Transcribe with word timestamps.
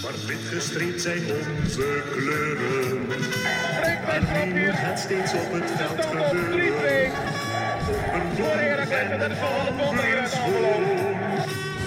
Zwart-wit 0.00 0.38
gestreept 0.52 1.00
zijn 1.00 1.22
onze 1.62 2.02
kleuren. 2.10 3.08
En 4.08 4.48
moet 4.48 4.78
het 4.78 4.98
steeds 4.98 5.32
op 5.32 5.52
het 5.52 5.70
veld 5.76 6.04
gebeuren. 6.04 7.12
Op 7.88 8.14
een 8.14 8.34
blond 8.34 8.90
en 8.90 9.38
anders 9.80 10.32
gewoon. 10.32 10.84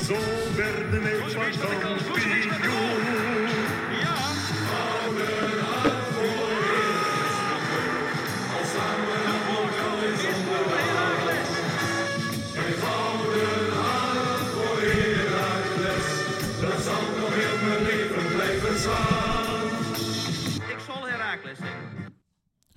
Zo 0.07 0.15
werden 0.55 1.03
wij 1.03 1.19
van 1.57 1.79
kampioen. 1.79 3.12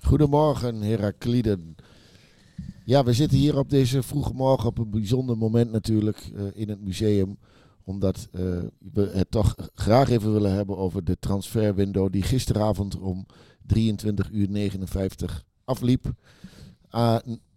Goedemorgen, 0.07 0.81
Herakliden. 0.81 1.75
Ja, 2.85 3.03
we 3.03 3.13
zitten 3.13 3.37
hier 3.37 3.57
op 3.57 3.69
deze 3.69 4.03
vroege 4.03 4.33
morgen 4.33 4.67
op 4.69 4.77
een 4.77 4.89
bijzonder 4.89 5.37
moment 5.37 5.71
natuurlijk 5.71 6.17
eh, 6.35 6.43
in 6.53 6.69
het 6.69 6.81
museum. 6.81 7.37
Omdat 7.83 8.27
eh, 8.31 8.41
we 8.93 9.09
het 9.13 9.31
toch 9.31 9.55
graag 9.73 10.09
even 10.09 10.33
willen 10.33 10.53
hebben 10.53 10.77
over 10.77 11.03
de 11.03 11.17
transferwindow 11.19 12.11
die 12.11 12.21
gisteravond 12.23 12.99
om 12.99 13.25
23 13.65 14.29
uur 14.31 14.49
59 14.49 15.45
afliep. 15.65 16.13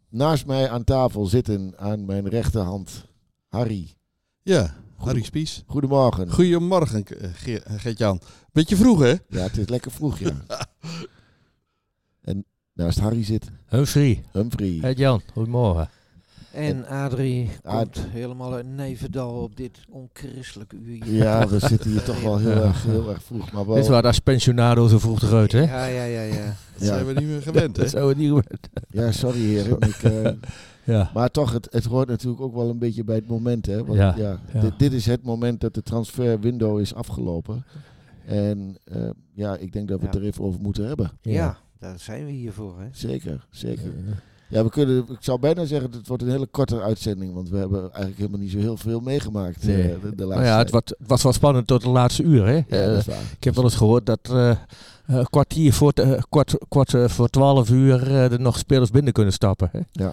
Naast 0.09 0.47
mij 0.47 0.71
aan 0.71 0.85
tafel 0.85 1.27
zitten 1.27 1.73
aan 1.77 2.05
mijn 2.05 2.29
rechterhand 2.29 3.07
Harry. 3.49 3.95
Ja, 4.43 4.75
Harry 4.97 5.23
Spies. 5.23 5.63
Goedemorgen. 5.67 6.31
Goedemorgen, 6.33 7.05
K- 7.05 7.17
Ge- 7.35 7.63
Gert-Jan. 7.67 8.21
Beetje 8.53 8.77
vroeg, 8.77 9.01
hè? 9.01 9.11
Ja, 9.29 9.43
het 9.43 9.57
is 9.59 9.69
lekker 9.69 9.91
vroeg, 9.91 10.19
ja. 10.19 10.33
naast 12.81 12.99
Harry 13.01 13.25
zit 13.25 13.51
Humphrey, 13.69 14.23
Humphrey. 14.33 14.79
het 14.81 14.99
Jan, 14.99 15.21
goedemorgen. 15.33 15.89
En 16.53 16.87
Adrie 16.87 17.51
Ad- 17.63 17.83
komt 17.93 18.07
helemaal 18.11 18.53
uit 18.55 18.67
Nevendal 18.67 19.31
op 19.43 19.57
dit 19.57 19.79
onchristelijke 19.89 20.77
uur. 20.77 21.13
Ja, 21.13 21.49
we 21.49 21.59
zitten 21.59 21.91
hier 21.91 22.03
toch 22.03 22.23
wel 22.23 22.39
heel 22.39 22.51
Ja. 22.51 22.63
erg, 22.63 22.83
heel 22.85 23.11
erg 23.11 23.23
vroeg. 23.23 23.53
Maar 23.53 23.67
wel, 23.67 23.75
Dit 23.75 23.87
was 23.87 24.03
als 24.03 24.19
pensionado 24.19 24.89
zo 24.89 24.99
vroeg 24.99 25.23
eruit, 25.23 25.53
hè? 25.53 25.61
Ja, 25.61 25.85
ja, 25.87 26.05
ja, 26.05 26.21
ja. 26.23 26.45
Dat 26.45 26.87
zijn 26.89 27.07
we 27.07 27.13
niet 27.13 27.29
meer 27.29 27.43
gewend, 27.43 27.77
hè? 27.77 27.83
Dat 27.83 27.91
zou 27.93 28.09
het 28.09 28.19
niet 28.19 28.29
gewend. 28.29 28.69
Ja, 28.89 29.13
sorry 29.13 29.39
heren. 29.41 29.81
Ik, 29.81 30.03
eh, 30.03 30.33
Ja. 30.85 31.11
maar 31.15 31.31
toch, 31.31 31.53
het, 31.53 31.69
het 31.71 31.85
hoort 31.85 32.09
natuurlijk 32.09 32.43
ook 32.43 32.55
wel 32.55 32.69
een 32.71 32.79
beetje 32.79 33.05
bij 33.05 33.17
het 33.17 33.29
moment. 33.29 33.67
Hè? 33.67 33.85
Want, 33.85 33.99
Ja, 33.99 34.15
ja, 34.19 34.39
ja. 34.53 34.61
Dit, 34.61 34.73
dit 34.79 34.93
is 34.93 35.07
het 35.07 35.23
moment 35.23 35.61
dat 35.61 35.75
de 35.75 35.83
transferwindow 35.83 36.81
is 36.81 36.95
afgelopen. 36.95 37.65
En 38.27 38.77
eh, 38.85 39.11
ja, 39.35 39.57
ik 39.57 39.73
denk 39.73 39.89
dat 39.89 40.01
we 40.01 40.07
het 40.07 40.15
er 40.15 40.23
even 40.23 40.45
over 40.45 40.61
moeten 40.61 40.87
hebben. 40.87 41.11
Ja, 41.23 41.59
daar 41.81 41.99
zijn 41.99 42.25
we 42.25 42.31
hier 42.31 42.53
voor, 42.53 42.75
hè. 42.81 42.87
Zeker, 42.93 43.47
zeker. 43.51 43.93
Ja, 44.49 44.65
we 44.65 44.71
kunnen, 44.71 44.99
ik 44.99 45.17
zou 45.21 45.39
bijna 45.41 45.65
zeggen, 45.65 45.91
het 45.91 46.07
wordt 46.09 46.23
een 46.23 46.29
hele 46.31 46.47
korte 46.47 46.81
uitzending. 46.83 47.35
Want 47.35 47.49
we 47.49 47.57
hebben 47.57 47.81
eigenlijk 47.81 48.17
helemaal 48.17 48.39
niet 48.41 48.51
zo 48.51 48.59
heel 48.59 48.77
veel 48.77 49.01
meegemaakt 49.01 49.65
Nee. 49.65 49.83
eh, 49.83 49.89
de, 50.03 50.15
de 50.15 50.25
laatste 50.25 50.27
Nou 50.27 50.45
ja, 50.45 50.59
het, 50.59 50.95
was, 51.07 51.23
wel 51.23 51.33
spannend 51.33 51.67
tot 51.67 51.83
de 51.83 51.89
laatste 51.89 52.23
uur, 52.23 52.47
hè? 52.47 52.53
Ja, 52.55 52.65
Eh, 52.69 52.87
dat 52.87 52.97
is 52.99 53.07
waar. 53.07 53.23
ik 53.37 53.45
heb 53.45 53.55
wel 53.55 53.65
eens 53.65 53.75
gehoord 53.77 54.07
dat 54.07 54.19
een 55.07 55.27
kwartier 55.27 55.73
voor, 55.73 55.93
kwart, 56.29 56.55
kwart 56.69 56.95
voor 57.13 57.29
twaalf 57.29 57.71
uur 57.71 58.11
er 58.15 58.41
nog 58.41 58.59
spelers 58.59 58.91
binnen 58.91 59.13
kunnen 59.13 59.33
stappen. 59.33 59.69
Hè? 59.73 59.81
Ja. 59.93 60.13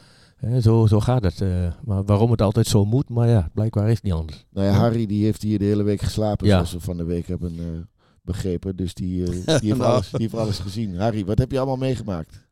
Zo, 0.62 0.86
zo 0.86 1.00
gaat 1.00 1.23
het. 1.23 1.44
maar 1.86 2.04
waarom 2.04 2.32
het 2.32 2.42
altijd 2.42 2.68
zo 2.68 2.86
moet, 2.86 3.10
maar 3.10 3.28
ja, 3.28 3.50
blijkbaar 3.54 3.88
is 3.90 3.94
het 3.95 4.04
niet 4.04 4.14
anders. 4.14 4.45
Nou 4.54 4.68
ja, 4.68 4.73
Harry 4.73 5.06
die 5.06 5.23
heeft 5.23 5.42
hier 5.42 5.60
de 5.60 5.66
hele 5.66 5.84
week 5.84 6.02
geslapen, 6.02 6.48
Ja. 6.48 6.54
zoals 6.54 6.73
we 6.73 6.80
van 6.80 6.98
de 6.98 7.04
week 7.04 7.28
hebben 7.28 7.88
begrepen. 8.28 8.75
Dus 8.75 8.94
die, 8.94 9.23
eh, 9.23 9.30
die, 9.59 9.70
heeft 9.70 9.78
Nou. 9.78 9.92
alles, 9.92 10.09
die 10.09 10.22
heeft 10.22 10.33
alles 10.33 10.59
gezien. 10.59 10.97
Harry, 10.97 11.25
wat 11.25 11.38
heb 11.38 11.52
je 11.52 11.58
allemaal 11.58 11.78
meegemaakt? 11.78 12.45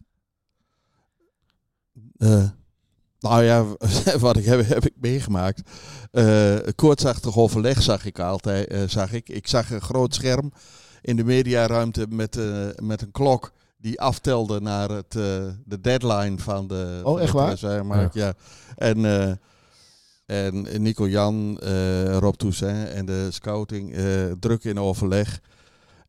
Eh, 2.18 2.44
nou 3.20 3.44
ja, 3.44 3.66
wat 4.20 4.38
ik 4.38 4.46
heb, 4.46 4.68
heb 4.68 4.86
ik 4.86 4.94
meegemaakt. 5.02 5.70
Eh 6.12 6.56
koortsachtig 6.76 7.38
overleg 7.38 7.82
zag 7.82 8.06
ik 8.06 8.20
altijd. 8.20 8.68
eh, 8.68 8.82
zag 8.88 9.12
ik. 9.14 9.30
ik 9.30 9.48
zag 9.48 9.72
een 9.72 9.82
groot 9.82 10.14
scherm 10.16 10.52
in 11.02 11.16
de 11.16 11.24
mediaruimte 11.24 12.06
met, 12.10 12.38
eh, 12.38 12.68
met 12.84 13.02
een 13.02 13.12
klok 13.12 13.52
die 13.78 14.02
aftelde 14.02 14.62
naar 14.62 14.90
het, 14.90 15.16
eh, 15.16 15.48
de 15.66 15.82
deadline 15.82 16.38
van 16.38 16.68
de. 16.68 17.02
Oh, 17.04 17.22
echt 17.22 17.32
waar? 17.34 18.10
ja. 18.14 18.34
En, 18.76 19.06
eh, 19.06 19.32
en 20.26 20.82
Nico 20.82 21.08
Jan, 21.08 21.60
eh, 21.60 22.18
Rob 22.18 22.36
Toussaint 22.36 22.90
en 22.90 23.06
de 23.06 23.28
scouting 23.32 23.94
eh, 23.94 24.32
druk 24.40 24.64
in 24.64 24.80
overleg. 24.80 25.42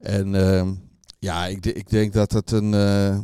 En 0.07 0.35
ehm, 0.35 0.75
ja, 1.19 1.47
ik, 1.47 1.67
ik 1.67 1.91
denk 1.91 2.13
dat 2.13 2.33
het 2.33 2.51
een, 2.51 2.75
eh, 2.75 3.19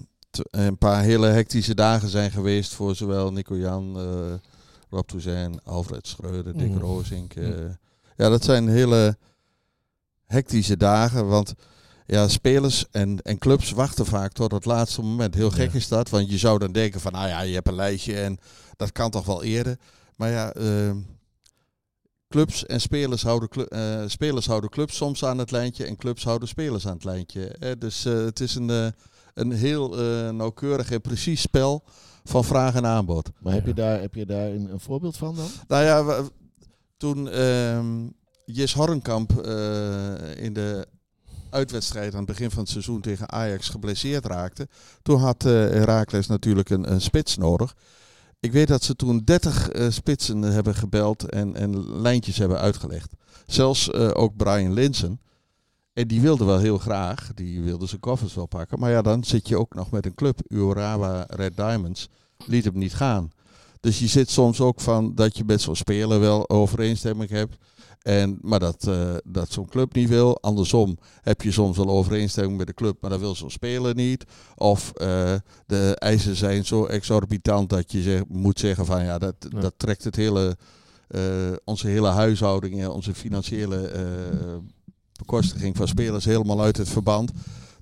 een 0.50 0.78
paar 0.78 1.02
hele 1.02 1.26
hectische 1.26 1.74
dagen 1.74 2.08
zijn 2.08 2.30
geweest 2.30 2.74
voor 2.74 2.94
zowel 2.94 3.32
Nico 3.32 3.56
Jan, 3.56 3.98
eh, 3.98 4.32
Rob 4.90 5.06
Toussaint, 5.08 5.64
Alfred 5.64 6.06
Schreuder, 6.06 6.56
Dick 6.56 6.68
Mhm. 6.70 6.78
Roosink. 6.78 7.34
eh. 7.34 7.48
Ja, 8.16 8.28
dat 8.28 8.44
zijn 8.44 8.68
hele 8.68 9.16
hectische 10.26 10.76
dagen, 10.76 11.26
want 11.28 11.54
ja, 12.06 12.28
spelers 12.28 12.84
en, 12.90 13.20
en 13.22 13.38
clubs 13.38 13.70
wachten 13.70 14.06
vaak 14.06 14.32
tot 14.32 14.52
het 14.52 14.64
laatste 14.64 15.02
moment. 15.02 15.34
Heel 15.34 15.50
gek 15.50 15.70
Ja. 15.72 15.76
is 15.78 15.88
dat, 15.88 16.08
want 16.10 16.30
je 16.30 16.38
zou 16.38 16.58
dan 16.58 16.72
denken 16.72 17.00
van, 17.00 17.12
nou 17.12 17.28
ja, 17.28 17.40
je 17.40 17.54
hebt 17.54 17.68
een 17.68 17.74
lijstje 17.74 18.20
en 18.20 18.38
dat 18.76 18.92
kan 18.92 19.10
toch 19.10 19.26
wel 19.26 19.42
eerder. 19.42 19.78
Maar 20.16 20.30
ja, 20.30 20.52
ehm, 20.52 20.96
clubs 22.32 22.66
en 22.66 22.80
spelers 22.80 23.22
houden, 23.22 23.68
eh, 23.68 24.02
spelers 24.06 24.46
houden 24.46 24.70
clubs 24.70 24.96
soms 24.96 25.24
aan 25.24 25.38
het 25.38 25.50
lijntje 25.50 25.84
en 25.84 25.96
clubs 25.96 26.24
houden 26.24 26.48
spelers 26.48 26.86
aan 26.86 26.94
het 26.94 27.04
lijntje. 27.04 27.48
Eh, 27.48 27.70
dus 27.78 28.04
eh, 28.04 28.14
het 28.24 28.40
is 28.40 28.54
een, 28.54 28.70
eh, 28.70 28.86
een 29.34 29.52
heel 29.52 29.98
eh, 29.98 30.30
nauwkeurig 30.30 30.90
en 30.90 31.00
precies 31.00 31.40
spel 31.40 31.82
van 32.24 32.44
vraag 32.44 32.74
en 32.74 32.86
aanbod. 32.86 33.30
Maar 33.38 33.52
heb 33.52 33.66
je 33.66 33.74
daar, 33.74 34.00
heb 34.00 34.14
je 34.14 34.26
daar 34.26 34.46
een, 34.46 34.72
een 34.72 34.80
voorbeeld 34.80 35.16
van 35.16 35.34
dan? 35.34 35.46
Nou 35.68 35.84
ja, 35.84 36.04
we- 36.04 36.30
toen 36.96 37.28
ehm 37.30 37.86
Jis 38.44 38.72
Hornkamp 38.74 39.38
eh, 39.40 40.36
in 40.44 40.52
de 40.52 40.86
uitwedstrijd 41.50 42.12
aan 42.12 42.18
het 42.18 42.26
begin 42.28 42.50
van 42.50 42.58
het 42.62 42.68
seizoen 42.70 43.00
tegen 43.00 43.30
Ajax 43.32 43.68
geblesseerd 43.68 44.26
raakte, 44.26 44.68
toen 45.02 45.18
had 45.18 45.44
eh 45.44 45.52
Herakles 45.52 46.26
natuurlijk 46.26 46.70
een, 46.70 46.92
een 46.92 47.00
spits 47.00 47.36
nodig. 47.36 47.74
Ik 48.42 48.52
weet 48.52 48.68
dat 48.68 48.82
ze 48.82 48.96
toen 48.96 49.22
30 49.24 49.68
eh, 49.68 49.90
spitsen 49.90 50.42
hebben 50.42 50.74
gebeld 50.74 51.30
en, 51.30 51.56
en 51.56 52.00
lijntjes 52.00 52.38
hebben 52.38 52.58
uitgelegd. 52.58 53.12
Zelfs 53.46 53.90
eh, 53.90 54.10
ook 54.12 54.36
Brian 54.36 54.72
Linsen. 54.72 55.20
En 55.92 56.08
die 56.08 56.20
wilde 56.20 56.44
wel 56.44 56.58
heel 56.58 56.78
graag, 56.78 57.30
die 57.34 57.62
wilde 57.62 57.86
zijn 57.86 58.00
koffers 58.00 58.34
wel 58.34 58.46
pakken. 58.46 58.78
Maar 58.78 58.90
ja, 58.90 59.02
dan 59.02 59.24
zit 59.24 59.48
je 59.48 59.58
ook 59.58 59.74
nog 59.74 59.90
met 59.90 60.06
een 60.06 60.14
club, 60.14 60.40
Urawa 60.48 61.26
Red 61.28 61.56
Diamonds, 61.56 62.08
liet 62.46 62.64
hem 62.64 62.78
niet 62.78 62.94
gaan. 62.94 63.30
Dus 63.80 63.98
je 63.98 64.06
zit 64.06 64.30
soms 64.30 64.60
ook 64.60 64.80
van 64.80 65.14
dat 65.14 65.36
je 65.36 65.44
met 65.44 65.60
zo'n 65.60 65.76
speler 65.76 66.20
wel 66.20 66.48
overeenstemming 66.48 67.30
hebt. 67.30 67.56
En, 68.02 68.38
maar 68.40 68.58
dat, 68.58 68.86
eh, 68.88 69.14
dat 69.24 69.52
zo'n 69.52 69.68
club 69.68 69.94
niet 69.94 70.08
wil. 70.08 70.38
Andersom 70.40 70.98
heb 71.20 71.42
je 71.42 71.52
soms 71.52 71.76
wel 71.76 71.88
overeenstemming 71.88 72.58
met 72.58 72.66
de 72.66 72.74
club, 72.74 72.96
maar 73.00 73.10
dat 73.10 73.20
wil 73.20 73.34
zo'n 73.34 73.50
speler 73.50 73.94
niet. 73.94 74.24
Of 74.56 74.92
eh, 74.92 75.34
de 75.66 75.96
eisen 75.98 76.36
zijn 76.36 76.64
zo 76.64 76.84
exorbitant 76.84 77.68
dat 77.70 77.92
je 77.92 78.02
zeg, 78.02 78.22
moet 78.28 78.58
zeggen 78.58 78.86
van 78.86 79.04
ja, 79.04 79.18
dat, 79.18 79.34
Ja. 79.50 79.60
dat 79.60 79.74
trekt 79.76 80.04
het 80.04 80.16
hele, 80.16 80.56
eh, 81.08 81.20
onze 81.64 81.86
hele 81.86 82.08
huishouding 82.08 82.80
en 82.80 82.90
onze 82.90 83.14
financiële 83.14 83.90
bekostiging 85.18 85.76
van 85.76 85.88
spelers 85.88 86.24
helemaal 86.24 86.62
uit 86.62 86.76
het 86.76 86.88
verband. 86.88 87.30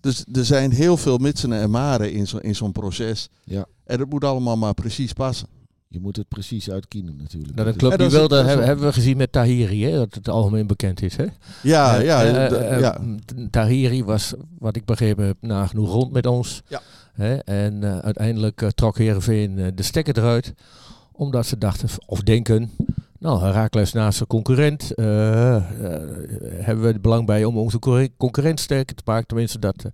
Dus 0.00 0.25
er 0.32 0.44
zijn 0.44 0.72
heel 0.72 0.97
veel 0.97 1.19
mitsen 1.19 1.53
en 1.53 1.70
maren 1.70 2.12
in 2.12 2.26
zo'n 2.26 2.41
in 2.41 2.54
zo'n 2.54 2.72
proces. 2.72 3.28
Ja. 3.44 3.66
En 3.84 3.98
het 4.00 4.10
moet 4.10 4.25
allemaal 4.25 4.56
maar 4.56 4.75
precies 4.75 5.12
passen. 5.12 5.48
Je 5.93 6.01
moet 6.01 6.17
het 6.17 6.28
precies 6.28 6.71
uitkiezen 6.71 7.17
natuurlijk. 7.17 7.56
Dat 7.56 7.67
is- 7.67 7.77
club 7.77 7.91
Ja, 7.91 7.97
die 7.97 8.06
dat 8.09 8.17
wilde, 8.19 8.37
dat 8.37 8.47
hebben, 8.47 8.67
hebben 8.67 8.84
we 8.87 8.93
gezien 8.93 9.17
met 9.17 9.33
Tahiri, 9.33 9.84
hè, 9.84 9.91
dat 9.97 10.15
het 10.15 10.28
algemeen 10.28 10.67
bekend 10.67 11.03
is. 11.03 11.17
Hè? 11.17 11.25
Ja, 11.62 11.99
Eh, 11.99 12.05
ja, 12.05 12.23
eh, 12.25 12.72
eh, 12.75 12.81
ja. 12.81 13.01
Tahiri 13.51 14.04
was, 14.04 14.34
wat 14.59 14.77
ik 14.77 14.84
begrepen 14.84 15.27
heb, 15.27 15.37
nagenoeg 15.41 15.91
rond 15.92 16.13
met 16.13 16.27
ons. 16.27 16.63
Ja. 16.69 16.81
Hè? 17.13 17.34
En 17.37 17.84
eh, 17.84 17.98
uiteindelijk 17.98 18.71
trok 18.75 18.98
Heerenveen 18.98 19.72
de 19.75 19.83
stekker 19.83 20.19
eruit. 20.19 20.54
Omdat 21.13 21.47
ze 21.47 21.59
dachten, 21.59 21.89
of 22.07 22.21
denken, 22.21 22.71
nou, 23.19 23.41
Herakles 23.43 23.93
naast 23.93 24.16
zijn 24.16 24.28
concurrent. 24.28 24.93
hebben 24.97 26.81
we 26.81 26.86
het 26.86 27.03
belang 27.03 27.27
bij 27.27 27.45
om 27.45 27.57
onze 27.57 27.78
concurrent 28.16 28.60
sterker 28.60 28.97
te 28.97 29.03
maken. 29.04 29.27
Tenminste, 29.27 29.59
dat, 29.59 29.84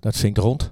dat 0.00 0.14
zingt 0.14 0.38
rond. 0.38 0.70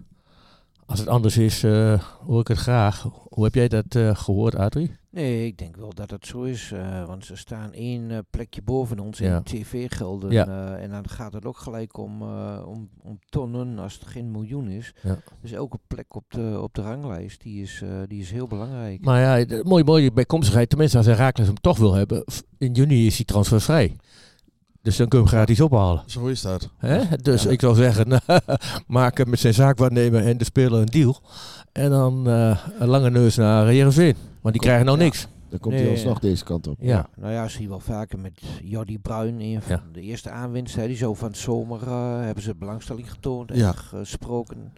Als 0.90 0.98
het 0.98 1.08
anders 1.08 1.36
is, 1.38 1.62
eh, 1.62 2.02
hoor 2.26 2.40
ik 2.40 2.48
het 2.48 2.58
graag. 2.58 3.06
Hoe 3.28 3.44
heb 3.44 3.54
jij 3.54 3.68
dat 3.68 3.94
eh, 3.94 4.14
gehoord, 4.16 4.54
Adrie? 4.54 4.96
Nee, 5.10 5.46
ik 5.46 5.58
denk 5.58 5.76
wel 5.76 5.94
dat 5.94 6.10
het 6.10 6.26
zo 6.26 6.42
is. 6.42 6.72
eh, 6.72 7.04
want 7.06 7.24
ze 7.24 7.36
staan 7.36 7.72
één 7.72 8.26
plekje 8.30 8.62
boven 8.62 8.98
ons 8.98 9.18
Ja. 9.18 9.36
in 9.36 9.42
tv-gelden. 9.42 10.30
Ja. 10.30 10.76
en 10.76 10.90
dan 10.90 11.08
gaat 11.08 11.32
het 11.32 11.44
ook 11.44 11.56
gelijk 11.58 11.96
om, 11.98 12.22
om, 12.62 12.88
om 13.02 13.18
tonnen 13.28 13.78
als 13.78 13.94
het 13.94 14.06
geen 14.06 14.30
miljoen 14.30 14.68
is. 14.68 14.92
Ja. 15.02 15.18
Dus 15.40 15.52
elke 15.52 15.78
plek 15.86 16.14
op 16.14 16.24
de, 16.28 16.58
op 16.62 16.74
de 16.74 16.82
ranglijst 16.82 17.40
die 17.42 17.62
is, 17.62 17.82
die 18.06 18.20
is 18.20 18.30
heel 18.30 18.46
belangrijk. 18.46 19.04
Maar 19.04 19.20
ja, 19.20 19.44
de- 19.44 19.62
mooi, 19.64 19.84
mooi 19.84 20.12
bijkomstigheid. 20.12 20.68
Tenminste, 20.68 20.96
als 20.96 21.06
Herakles 21.06 21.46
hem 21.46 21.60
toch 21.60 21.78
wil 21.78 21.94
hebben. 21.94 22.24
In 22.58 22.72
juni 22.72 23.06
is 23.06 23.16
hij 23.16 23.24
transfervrij. 23.24 23.96
Dus 24.82 24.96
dan 24.96 25.08
kun 25.08 25.18
je 25.18 25.24
hem 25.24 25.34
gratis 25.34 25.60
ophalen. 25.60 26.02
Zo 26.06 26.26
is 26.26 26.40
dat. 26.40 26.70
Hè? 26.76 27.16
Dus 27.16 27.42
Ja. 27.42 27.50
ik 27.50 27.60
zou 27.60 27.74
zeggen, 27.74 28.20
maak 28.86 29.18
hem 29.18 29.30
met 29.30 29.38
zijn 29.38 29.54
zaakwaarnemer 29.54 30.26
en 30.26 30.38
de 30.38 30.44
speler 30.44 30.80
een 30.80 30.86
deal. 30.86 31.20
En 31.72 31.90
dan 31.90 32.28
eh, 32.28 32.58
een 32.78 32.88
lange 32.88 33.10
neus 33.10 33.36
naar 33.36 33.66
Heerenveen. 33.66 34.14
Want 34.40 34.54
die 34.54 34.62
krijgen 34.62 34.86
nou 34.86 34.98
Ja. 34.98 35.04
niks. 35.04 35.26
Dan 35.48 35.58
komt 35.58 35.74
Nee. 35.74 35.82
hij 35.82 35.92
alsnog 35.92 36.18
deze 36.18 36.44
kant 36.44 36.66
op. 36.66 36.76
Ja. 36.80 37.08
Nou 37.16 37.32
ja, 37.32 37.48
zie 37.48 37.62
je 37.62 37.68
wel 37.68 37.80
vaker 37.80 38.18
met 38.18 38.42
Jordi 38.62 38.98
Bruin. 38.98 39.40
Een 39.40 39.62
van 39.62 39.76
Ja. 39.76 39.82
de 39.92 40.00
eerste 40.00 40.30
aanwinst. 40.30 40.74
Hè, 40.76 40.86
die 40.86 40.96
zo 40.96 41.14
van 41.14 41.28
het 41.28 41.36
zomer 41.36 41.82
eh, 41.82 42.20
hebben 42.20 42.42
ze 42.42 42.54
belangstelling 42.54 43.10
getoond 43.10 43.50
en 43.50 43.56
Ja. 43.56 43.72
gesproken. 43.72 44.72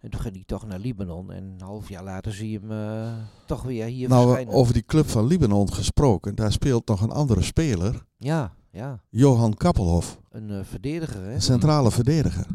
En 0.00 0.10
toen 0.10 0.20
ging 0.20 0.34
hij 0.34 0.44
toch 0.46 0.66
naar 0.66 0.78
Libanon. 0.78 1.32
En 1.32 1.42
een 1.44 1.66
half 1.66 1.88
jaar 1.88 2.04
later 2.04 2.32
zie 2.32 2.50
je 2.50 2.58
hem 2.58 2.70
eh, 2.70 3.12
toch 3.46 3.62
weer 3.62 3.84
hier 3.86 4.08
Nou, 4.08 4.24
verschijnen. 4.24 4.54
over 4.54 4.72
die 4.72 4.84
club 4.84 5.08
van 5.08 5.26
Libanon 5.26 5.72
gesproken. 5.72 6.34
Daar 6.34 6.52
speelt 6.52 6.88
nog 6.88 7.00
een 7.00 7.10
andere 7.12 7.42
speler. 7.42 8.04
Ja, 8.18 8.52
ja. 8.74 9.00
Johan 9.10 9.54
Kappelhof. 9.54 10.18
Een 10.30 10.50
eh, 10.50 10.58
verdediger, 10.62 11.22
hè? 11.22 11.34
Een 11.34 11.42
centrale 11.42 11.90
verdediger. 11.90 12.46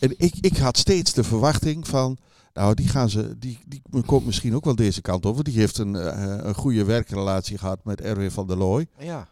En 0.00 0.14
ik, 0.16 0.34
ik 0.40 0.56
had 0.56 0.76
steeds 0.76 1.12
de 1.12 1.24
verwachting 1.24 1.88
van... 1.88 2.18
Nou, 2.52 2.74
die, 2.74 2.88
gaan 2.88 3.10
ze, 3.10 3.38
die, 3.38 3.58
die 3.66 3.82
komt 4.06 4.26
misschien 4.26 4.54
ook 4.54 4.64
wel 4.64 4.74
deze 4.74 5.00
kant 5.00 5.26
over. 5.26 5.44
Die 5.44 5.58
heeft 5.58 5.78
een, 5.78 5.96
eh, 5.96 6.36
een 6.38 6.54
goede 6.54 6.84
werkrelatie 6.84 7.58
gehad 7.58 7.84
met 7.84 8.00
Erwin 8.00 8.30
van 8.30 8.46
der 8.46 8.56
Looy. 8.56 8.86
Ja. 8.98 9.28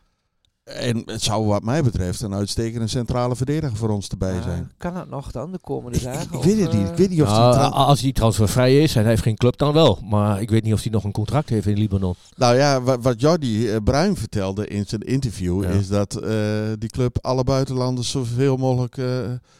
En 0.64 1.03
het 1.06 1.23
zou 1.23 1.47
wat 1.47 1.62
mij 1.62 1.82
betreft 1.82 2.20
een 2.20 2.35
uitstekende 2.35 2.87
centrale 2.87 3.37
verdediger 3.37 3.76
voor 3.76 3.88
ons 3.88 4.09
erbij 4.09 4.43
zijn. 4.43 4.73
Kan 4.76 4.94
dat 4.94 5.09
nog 5.09 5.31
dan, 5.31 5.53
de 5.53 5.59
komende 5.59 5.97
Ik, 5.99 6.05
ik, 6.05 6.12
dagen? 6.12 6.37
ik 6.38 6.43
weet 6.44 6.61
het 6.61 6.73
niet. 6.73 6.82
eh, 6.85 6.91
Ik 6.91 6.97
weet 6.97 7.11
niet 7.11 7.23
of 7.23 7.29
die... 7.29 7.37
Nou, 7.37 7.73
als 7.73 8.00
hij 8.00 8.12
transfervrij 8.12 8.79
is 8.82 8.94
en 8.94 9.00
hij 9.00 9.11
heeft 9.11 9.23
geen 9.23 9.37
club, 9.37 9.56
dan 9.59 9.73
wel. 9.73 9.99
Maar 10.05 10.41
ik 10.41 10.50
weet 10.50 10.62
niet 10.62 10.73
of 10.73 10.82
hij 10.82 10.93
nog 10.93 11.05
een 11.05 11.12
contract 11.12 11.49
heeft 11.49 11.67
in 11.67 11.79
Libanon. 11.79 12.14
Nou 12.37 12.56
ja, 12.56 12.82
wat, 12.82 13.03
wat 13.03 13.20
Jordi 13.20 13.69
eh, 13.70 13.76
Bruin 13.85 14.17
vertelde 14.17 14.67
in 14.69 14.85
zijn 14.87 15.00
interview 15.00 15.62
Ja. 15.62 15.69
is 15.69 15.88
dat 15.88 16.14
eh, 16.17 16.32
die 16.79 16.88
club 16.91 17.19
alle 17.20 17.44
buitenlanders 17.44 18.11
zoveel 18.11 18.56
mogelijk 18.56 18.97
eh, 18.97 19.06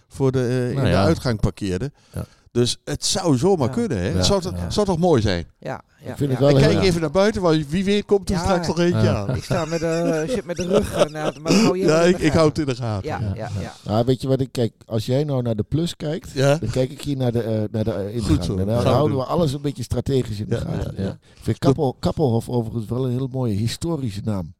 voor 0.09 0.33
de, 0.33 0.47
eh, 0.47 0.69
in 0.69 0.75
Nou 0.77 0.89
de 0.89 0.97
uitgang 0.97 1.41
parkeerde. 1.41 1.93
Ja. 2.15 2.25
Dus 2.53 2.77
het 2.85 3.05
zou 3.05 3.37
zomaar 3.37 3.69
Ja. 3.69 3.75
kunnen. 3.75 3.99
Hè? 3.99 4.09
Ja. 4.09 4.15
het 4.17 4.25
zou, 4.27 4.43
Ja. 4.57 4.71
zou 4.71 4.87
toch 4.87 4.99
mooi 4.99 5.23
zijn? 5.23 5.45
Ja, 5.59 5.81
ja, 6.05 6.11
Ik 6.11 6.17
vind 6.17 6.19
ja. 6.19 6.27
het 6.29 6.39
wel 6.39 6.49
Ik 6.49 6.69
kijk 6.69 6.83
even 6.85 7.01
naar 7.01 7.11
buiten, 7.11 7.43
want 7.43 7.69
wie 7.69 7.85
weet 7.85 8.05
komt 8.05 8.29
er 8.29 8.35
Ja. 8.35 8.43
straks 8.43 8.67
nog 8.67 8.79
eentje 8.79 9.01
Ja. 9.03 9.15
aan. 9.15 9.37
Ik 9.37 9.45
sta 9.45 9.65
met 9.65 9.81
de, 9.81 10.25
zit 10.29 10.45
met 10.45 10.57
de 10.57 10.67
rug 10.67 10.93
eh, 10.95 11.05
naar 11.05 11.33
maar 11.43 11.53
hou 11.53 11.79
je 11.79 11.85
Ja, 11.87 12.01
ik, 12.03 12.33
hou 12.33 12.49
het 12.49 12.59
in 12.59 12.67
de 12.67 12.75
gaten. 12.75 13.09
Ja, 13.09 13.21
Ja. 13.35 13.49
ja, 13.61 13.73
ja. 13.85 14.05
Weet 14.05 14.21
je 14.23 14.29
wat 14.29 14.41
ik 14.41 14.49
kijk? 14.53 14.73
Als 14.87 15.07
jij 15.07 15.25
nou 15.25 15.43
naar 15.43 15.57
de 15.57 15.63
plus 15.63 15.97
kijkt, 15.97 16.31
Ja? 16.31 16.57
dan 16.57 16.71
kijk 16.71 16.91
ik 16.91 17.03
hier 17.03 17.17
naar 17.17 17.33
de, 17.33 17.43
eh, 17.43 17.63
naar 17.71 17.85
de 17.85 17.93
eh, 17.93 18.15
ingang. 18.15 18.37
Goed 18.37 18.45
zo. 18.45 18.57
En 18.57 18.67
dan 18.67 18.85
houden 18.87 19.17
doen. 19.17 19.25
we 19.27 19.31
alles 19.31 19.53
een 19.53 19.63
beetje 19.63 19.83
strategisch 19.83 20.41
in 20.41 20.49
de 20.49 20.55
Ja, 20.55 20.61
gaten. 20.61 20.95
ja, 20.97 21.03
ja. 21.03 21.11
Ik 21.11 21.41
vind 21.43 21.59
Kappel, 21.59 21.97
Kappelhof 22.01 22.49
overigens 22.49 22.87
wel 22.87 23.05
een 23.05 23.13
heel 23.13 23.29
mooie 23.33 23.55
historische 23.55 24.21
naam. 24.25 24.55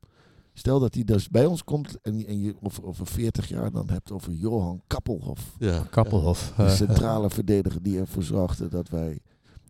Stel 0.55 0.81
dat 0.81 0.95
hij 0.95 1.05
dus 1.05 1.29
bij 1.29 1.47
ons 1.47 1.65
komt 1.65 2.01
en, 2.03 2.27
en 2.27 2.41
je 2.41 2.55
over, 2.61 2.85
over 2.85 3.07
40 3.07 3.49
jaar 3.49 3.71
dan 3.71 3.91
hebt 3.91 4.13
over 4.13 4.33
Johan 4.33 4.83
Kappelhof. 4.87 5.55
Ja. 5.59 5.87
Kappelhof. 5.91 6.53
De 6.57 6.71
centrale 6.71 7.31
verdediger 7.31 7.83
die 7.83 7.99
ervoor 7.99 8.23
zorgde 8.23 8.69
dat 8.69 8.89
wij 8.89 9.21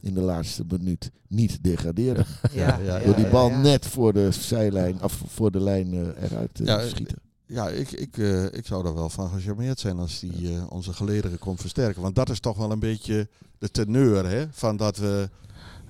in 0.00 0.14
de 0.14 0.20
laatste 0.20 0.64
minuut 0.68 1.10
niet 1.28 1.62
degradeerden. 1.64 2.26
Ja, 2.52 2.78
ja, 2.78 2.98
Door 2.98 3.16
die 3.16 3.28
bal 3.28 3.48
ja. 3.48 3.60
net 3.60 3.86
voor 3.86 4.12
de 4.12 4.30
zijlijn, 4.30 5.02
of 5.02 5.22
voor 5.26 5.50
de 5.50 5.60
lijn 5.60 5.92
eh, 5.92 6.22
eruit 6.22 6.54
te 6.54 6.64
Ja, 6.64 6.80
eh, 6.80 6.88
schieten. 6.88 7.18
Ja, 7.52 7.68
ik, 7.68 7.90
ik, 7.90 8.18
eh, 8.18 8.44
ik 8.44 8.66
zou 8.66 8.86
er 8.86 8.94
wel 8.94 9.08
van 9.08 9.30
gecharmeerd 9.30 9.80
zijn 9.80 9.98
als 9.98 10.20
die 10.20 10.54
eh, 10.54 10.62
onze 10.68 10.92
gelederen 10.92 11.38
komt 11.38 11.60
versterken. 11.60 12.02
Want 12.02 12.14
dat 12.14 12.30
is 12.30 12.40
toch 12.40 12.56
wel 12.56 12.70
een 12.70 12.78
beetje 12.78 13.28
de 13.58 13.70
teneur, 13.70 14.28
hè? 14.28 14.46
Van 14.50 14.76
dat 14.76 14.96
we 14.96 15.28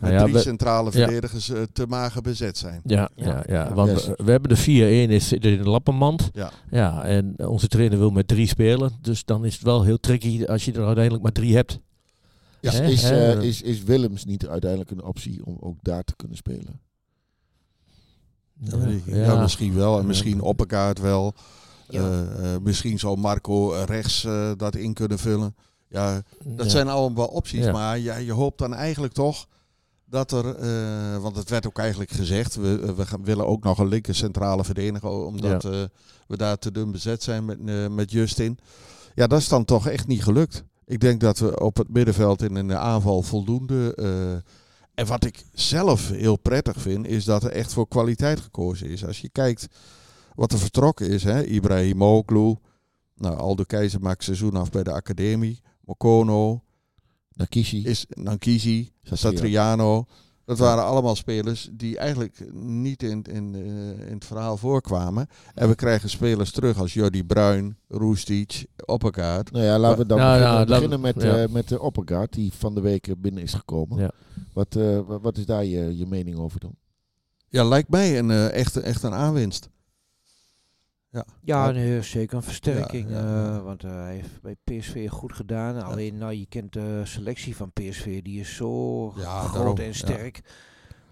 met 0.03 0.11
Nou 0.11 0.15
ja, 0.15 0.21
drie 0.23 0.33
we- 0.35 0.41
centrale 0.41 0.85
ja. 0.85 0.91
verdedigers 0.91 1.49
eh, 1.49 1.63
te 1.73 1.87
mager 1.87 2.23
bezet 2.23 2.59
zijn. 2.59 2.81
Ja, 2.85 3.11
Ja. 3.15 3.25
ja, 3.27 3.43
ja, 3.47 3.55
Ja. 3.69 3.75
want 3.75 3.91
Yes. 3.91 4.07
we, 4.07 4.15
we 4.25 4.31
hebben 4.31 4.49
de 4.49 4.57
4-1 4.57 5.11
is 5.11 5.29
zit 5.29 5.45
in 5.45 5.63
de 5.63 5.69
lappenmand. 5.69 6.31
Ja. 6.33 6.51
Ja, 6.71 7.05
en 7.05 7.35
onze 7.49 7.69
trainer 7.69 7.99
wil 7.99 8.11
met 8.11 8.29
drie 8.29 8.47
spelen. 8.47 8.93
Dus 9.01 9.25
dan 9.25 9.45
is 9.45 9.55
het 9.55 9.63
wel 9.63 9.83
heel 9.83 10.01
tricky 10.01 10.45
als 10.45 10.65
je 10.65 10.73
er 10.73 10.85
uiteindelijk 10.85 11.23
maar 11.23 11.33
drie 11.33 11.55
hebt. 11.55 11.79
Is, 12.61 12.73
Hè? 12.79 12.85
is, 12.87 13.03
eh, 13.11 13.43
is, 13.43 13.63
is 13.63 13.83
Willems 13.83 14.25
niet 14.25 14.47
uiteindelijk 14.47 14.91
een 14.91 15.05
optie 15.05 15.45
om 15.47 15.57
ook 15.61 15.77
daar 15.83 16.03
te 16.05 16.17
kunnen 16.17 16.37
spelen? 16.37 16.81
Ja, 18.61 18.77
ja, 19.07 19.41
misschien 19.41 19.75
wel. 19.75 19.95
En 19.95 20.01
Ja. 20.01 20.07
misschien 20.07 20.41
op 20.41 20.59
elkaar 20.59 20.95
wel. 21.03 21.35
Ja. 21.89 22.01
Eh, 22.01 22.55
eh, 22.55 22.61
misschien 22.63 22.99
zou 22.99 23.19
Marco 23.19 23.69
rechts 23.87 24.27
dat 24.57 24.77
in 24.77 24.93
kunnen 24.95 25.19
vullen. 25.19 25.55
Ja, 25.89 26.23
dat 26.45 26.65
Ja. 26.65 26.71
zijn 26.71 26.89
allemaal 26.89 27.27
opties. 27.27 27.65
Ja. 27.65 27.73
Maar 27.73 27.99
ja, 27.99 28.17
je 28.17 28.33
hoopt 28.33 28.59
dan 28.59 28.75
eigenlijk 28.75 29.13
toch 29.13 29.47
dat 30.13 30.33
er... 30.33 30.57
eh, 30.57 31.23
want 31.23 31.37
het 31.37 31.51
werd 31.51 31.67
ook 31.67 31.79
eigenlijk 31.79 32.11
gezegd. 32.11 32.55
We, 32.55 32.95
we 32.95 33.07
gaan, 33.07 33.25
willen 33.25 33.47
ook 33.47 33.65
nog 33.65 33.79
een 33.79 33.89
linker 33.89 34.15
centrale 34.15 34.65
verdediger. 34.65 35.11
Omdat 35.11 35.65
eh, 35.65 35.83
we 36.27 36.37
daar 36.37 36.59
te 36.59 36.73
dun 36.73 36.93
bezet 36.93 37.23
zijn 37.23 37.45
met, 37.45 37.59
eh, 37.67 37.89
met 37.89 38.11
Justin. 38.11 38.59
Ja, 39.15 39.27
dat 39.27 39.39
is 39.39 39.49
dan 39.49 39.65
toch 39.65 39.89
echt 39.89 40.07
niet 40.07 40.23
gelukt. 40.23 40.65
Ik 40.87 41.01
denk 41.01 41.21
dat 41.21 41.39
we 41.39 41.61
op 41.61 41.77
het 41.77 41.89
middenveld 41.89 42.43
in 42.43 42.55
een 42.55 42.77
aanval 42.77 43.23
voldoende... 43.23 43.95
eh, 43.95 44.53
en 44.95 45.07
wat 45.07 45.25
ik 45.25 45.45
zelf 45.53 46.09
heel 46.09 46.37
prettig 46.37 46.81
vind, 46.81 47.07
is 47.07 47.25
dat 47.25 47.45
er 47.45 47.51
echt 47.51 47.73
voor 47.73 47.89
kwaliteit 47.89 48.41
gekozen 48.41 48.89
is. 48.89 49.07
Als 49.07 49.21
je 49.21 49.29
kijkt 49.29 49.67
wat 50.35 50.53
er 50.53 50.59
vertrokken 50.59 51.09
is, 51.09 51.25
hè, 51.25 51.45
Ibrahimoglu, 51.45 52.57
nou, 53.17 53.37
Aldo 53.37 53.63
Keizer 53.65 54.01
maakt 54.01 54.25
seizoen 54.25 54.57
af 54.57 54.71
bij 54.71 54.83
de 54.83 54.93
academie, 54.93 55.61
Mokono, 55.85 56.63
Nakishi. 57.35 57.83
is 57.87 58.07
Nankizi, 58.09 58.91
Satriano. 59.03 59.17
Satriano. 59.37 60.07
Dat 60.45 60.59
waren 60.59 60.85
allemaal 60.85 61.17
spelers 61.17 61.69
die 61.73 61.99
eigenlijk 61.99 62.53
niet 62.63 63.03
in, 63.03 63.23
in, 63.23 63.55
eh, 63.55 64.07
in 64.09 64.15
het 64.15 64.25
verhaal 64.25 64.57
voorkwamen. 64.57 65.27
En 65.55 65.69
we 65.69 65.75
krijgen 65.75 66.11
spelers 66.11 66.51
terug 66.51 66.79
als 66.79 66.93
Jordi 66.95 67.25
Bruin, 67.25 67.77
Roestic, 67.89 68.67
Oppergaard. 68.85 69.51
Nou 69.53 69.65
ja, 69.65 69.79
laten 69.79 69.99
we 69.99 70.07
dan 70.07 70.19
Nou, 70.19 70.67
beginnen, 70.67 71.01
nou, 71.01 71.01
met, 71.15 71.23
ja. 71.23 71.37
eh, 71.43 71.49
met 71.49 71.69
de 71.69 71.81
Oppergaard, 71.81 72.33
die 72.33 72.53
van 72.53 72.75
de 72.75 72.81
week 72.81 73.15
binnen 73.19 73.43
is 73.43 73.55
gekomen. 73.55 73.99
Ja. 73.99 74.11
Wat, 74.53 74.77
eh, 74.77 74.99
wa- 75.07 75.21
wat 75.21 75.37
is 75.39 75.47
daar 75.47 75.65
je, 75.65 75.97
je 75.99 76.07
mening 76.07 76.37
over 76.37 76.61
dan? 76.61 76.75
Ja, 77.49 77.65
lijkt 77.65 77.89
mij 77.89 78.19
een, 78.19 78.31
eh, 78.31 78.53
echt, 78.53 78.77
echt 78.77 79.03
een 79.03 79.15
aanwinst. 79.15 79.69
Ja, 81.45 81.71
nee, 81.71 82.03
zeker 82.03 82.37
een 82.37 82.43
versterking. 82.43 83.11
Ja, 83.11 83.17
ja. 83.21 83.55
eh, 83.57 83.63
want 83.65 83.85
eh, 83.85 83.91
hij 83.91 84.13
heeft 84.15 84.43
bij 84.43 84.57
PSV 84.65 85.09
goed 85.09 85.33
gedaan. 85.33 85.83
Alleen, 85.83 86.19
nou, 86.19 86.33
je 86.33 86.47
kent 86.49 86.73
de 86.73 87.01
selectie 87.05 87.57
van 87.57 87.73
PSV. 87.73 88.23
Die 88.23 88.41
is 88.41 88.55
zo 88.55 89.13
Ja, 89.17 89.41
groot 89.41 89.55
daarom, 89.55 89.77
en 89.79 89.85
ja. 89.87 89.93
sterk. 89.93 90.41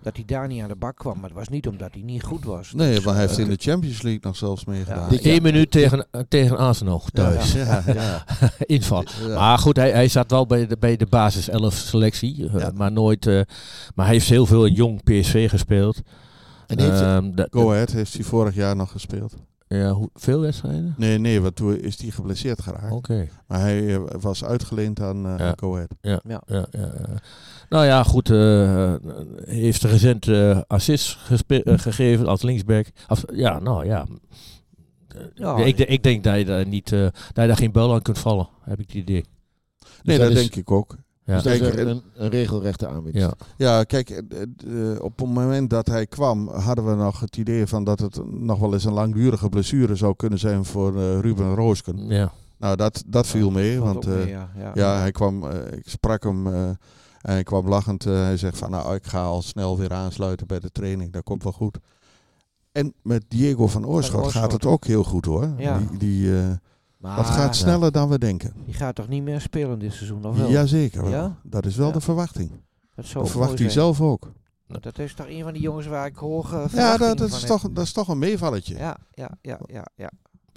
Dat 0.02 0.16
hij 0.16 0.24
daar 0.24 0.46
niet 0.46 0.62
aan 0.62 0.68
de 0.68 0.76
bak 0.76 0.96
kwam. 0.96 1.14
Maar 1.20 1.28
het 1.28 1.38
was 1.38 1.48
niet 1.48 1.66
omdat 1.68 1.92
hij 1.92 2.02
niet 2.02 2.22
goed 2.22 2.44
was. 2.44 2.72
Nee, 2.72 2.94
Dus, 2.94 3.04
maar 3.04 3.14
hij 3.14 3.22
heeft 3.26 3.38
in 3.38 3.48
de 3.48 3.56
Champions 3.58 4.02
League 4.02 4.20
nog 4.22 4.36
zelfs 4.36 4.64
meegedaan. 4.64 5.10
Jaar. 5.10 5.20
Eén 5.22 5.42
minuut 5.42 5.70
tegen, 5.70 6.06
eh, 6.10 6.20
tegen 6.28 6.56
Arsenal 6.58 7.02
thuis. 7.12 7.52
Ja, 7.52 7.82
ja, 7.86 8.24
Inval. 8.66 9.04
ja. 9.26 9.34
Maar 9.34 9.58
goed, 9.58 9.76
hij, 9.76 9.90
hij 9.90 10.08
zat 10.08 10.30
wel 10.30 10.46
bij 10.46 10.66
de, 10.66 10.76
bij 10.78 10.96
de 10.96 11.06
basis 11.06 11.48
11 11.48 11.74
selectie. 11.74 12.48
Ja. 12.58 12.70
Maar 12.74 12.92
nooit. 12.92 13.26
eh, 13.26 13.40
maar 13.94 14.04
hij 14.06 14.14
heeft 14.14 14.28
heel 14.28 14.46
veel 14.46 14.66
in 14.66 14.72
jong 14.74 15.02
PSV 15.02 15.48
gespeeld. 15.50 16.00
En 16.66 16.80
heeft, 16.80 17.00
Ehm, 17.00 17.30
Go 17.50 17.70
Ahead 17.72 17.90
heeft 17.92 18.14
hij 18.14 18.22
vorig 18.24 18.54
jaar 18.54 18.76
nog 18.76 18.90
gespeeld. 18.90 19.34
Ja, 19.78 19.90
hoe, 19.92 20.10
veel 20.14 20.40
wedstrijden? 20.40 20.94
Nee, 20.96 21.18
nee, 21.18 21.40
want 21.40 21.56
toen 21.56 21.76
is 21.80 22.00
hij 22.00 22.10
geblesseerd 22.10 22.62
geraakt. 22.62 22.92
Oké. 22.92 23.28
Maar 23.46 23.60
hij 23.60 23.94
eh, 23.94 24.00
was 24.20 24.44
uitgeleend 24.44 25.00
aan 25.00 25.26
eh, 25.26 25.34
Ja. 25.38 25.46
aan 25.48 25.58
Go 25.58 25.74
Ahead. 25.74 25.94
Ja, 26.00 26.20
ja, 26.28 26.42
ja, 26.46 26.66
ja. 26.70 26.90
Nou 27.68 27.84
ja, 27.84 28.02
goed. 28.02 28.30
eh, 28.30 28.94
heeft 29.44 29.82
recent 29.82 30.28
eh 30.28 30.60
assist 30.66 31.16
gespe- 31.16 31.62
gegeven 31.64 32.26
als 32.26 32.42
linksback. 32.42 32.86
Ja, 33.32 33.58
nou 33.58 33.86
ja. 33.86 34.06
Ja, 35.34 35.56
ik, 35.56 35.78
ik 35.78 36.02
denk 36.02 36.24
dat 36.24 36.38
je 36.38 36.44
daar 36.44 36.66
niet, 36.66 36.92
eh, 36.92 37.00
dat 37.00 37.12
je 37.34 37.46
daar 37.46 37.56
geen 37.56 37.72
bel 37.72 37.92
aan 37.94 38.02
kunt 38.02 38.18
vallen, 38.18 38.48
heb 38.64 38.80
ik 38.80 38.86
het 38.86 38.96
idee. 38.96 39.24
Nee, 40.02 40.18
dat 40.18 40.28
dat, 40.28 40.36
is- 40.36 40.42
denk 40.42 40.54
ik 40.56 40.70
ook. 40.70 40.96
Ja. 41.30 41.34
dus 41.42 41.58
dat 41.58 41.72
is 41.72 41.80
een, 41.80 41.88
een, 41.88 42.02
een 42.14 42.28
regelrechte 42.28 42.88
aanwinst. 42.88 43.18
Ja. 43.18 43.32
Ja, 43.56 43.84
kijk, 43.84 44.10
eh, 44.10 44.42
eh, 44.92 45.02
op 45.02 45.18
het 45.18 45.28
moment 45.28 45.70
dat 45.70 45.86
hij 45.86 46.06
kwam, 46.06 46.48
hadden 46.48 46.86
we 46.86 46.94
nog 46.94 47.20
het 47.20 47.36
idee 47.36 47.66
van 47.66 47.84
dat 47.84 47.98
het 48.00 48.20
nog 48.32 48.58
wel 48.58 48.72
eens 48.72 48.84
een 48.84 48.92
langdurige 48.92 49.48
blessure 49.48 49.94
zou 49.94 50.14
kunnen 50.16 50.38
zijn 50.38 50.64
voor 50.64 50.96
eh, 50.96 51.18
Ruben 51.20 51.54
Roosken. 51.54 52.08
ja. 52.08 52.32
Nou, 52.58 52.76
dat, 52.76 53.02
dat 53.06 53.26
viel 53.26 53.50
mee, 53.50 53.80
want 53.80 54.06
eh, 54.06 54.12
mee, 54.14 54.28
ja, 54.28 54.50
ja. 54.56 54.70
ja, 54.74 54.98
hij 54.98 55.10
kwam, 55.10 55.44
ik 55.50 55.88
sprak 55.88 56.22
hem 56.22 56.46
eh, 56.46 56.68
en 56.68 57.32
hij 57.32 57.42
kwam 57.42 57.68
lachend. 57.68 58.06
eh, 58.06 58.12
hij 58.12 58.36
zegt 58.36 58.58
van, 58.58 58.70
nou, 58.70 58.94
ik 58.94 59.04
ga 59.06 59.22
al 59.22 59.42
snel 59.42 59.78
weer 59.78 59.92
aansluiten 59.92 60.46
bij 60.46 60.58
de 60.60 60.70
training, 60.72 61.12
dat 61.12 61.22
komt 61.22 61.42
wel 61.42 61.52
goed. 61.52 61.78
En 62.72 62.94
met 63.02 63.24
Diego 63.28 63.66
van 63.66 63.86
Oorschot 63.86 64.14
Oorschot. 64.24 64.32
gaat 64.42 64.52
het 64.52 64.66
ook 64.66 64.84
heel 64.84 65.04
goed 65.04 65.24
hoor. 65.24 65.48
Ja. 65.58 65.78
Die, 65.78 65.98
die, 65.98 66.38
eh, 66.38 66.48
Maar 67.00 67.16
dat 67.16 67.26
gaat 67.26 67.56
sneller 67.56 67.92
dan 67.92 68.08
we 68.08 68.18
denken. 68.18 68.52
die 68.64 68.74
gaat 68.74 68.94
toch 68.94 69.08
niet 69.08 69.22
meer 69.22 69.40
spelen 69.40 69.78
dit 69.78 69.92
seizoen? 69.92 70.24
Of 70.24 70.36
wel? 70.36 70.50
Jazeker 70.50 71.02
wel. 71.02 71.10
Ja? 71.10 71.36
Dat 71.42 71.66
is 71.66 71.76
wel 71.76 71.86
Ja. 71.86 71.92
de 71.92 72.00
verwachting. 72.00 72.50
Dat 72.94 73.04
zou 73.04 73.14
Dat 73.14 73.22
ook 73.22 73.28
verwacht 73.30 73.58
hij 73.58 73.70
zelf 73.70 74.00
ook. 74.00 74.32
Dat 74.80 74.98
is 74.98 75.14
toch 75.14 75.26
een 75.28 75.42
van 75.42 75.52
die 75.52 75.62
jongens 75.62 75.86
waar 75.86 76.06
ik 76.06 76.16
hoge 76.16 76.56
Ja, 76.56 76.68
verwachtingen 76.68 76.98
dat, 77.08 77.18
dat, 77.18 77.28
van 77.28 77.36
is 77.38 77.42
heb. 77.48 77.50
toch, 77.52 77.70
dat 77.72 77.84
is 77.84 77.92
toch 77.92 78.08
een 78.08 78.18
meevalletje. 78.18 78.76
Ja, 78.76 78.96
ja, 79.14 79.30
ja, 79.42 79.58
ja, 79.66 79.86
ja. 79.94 80.10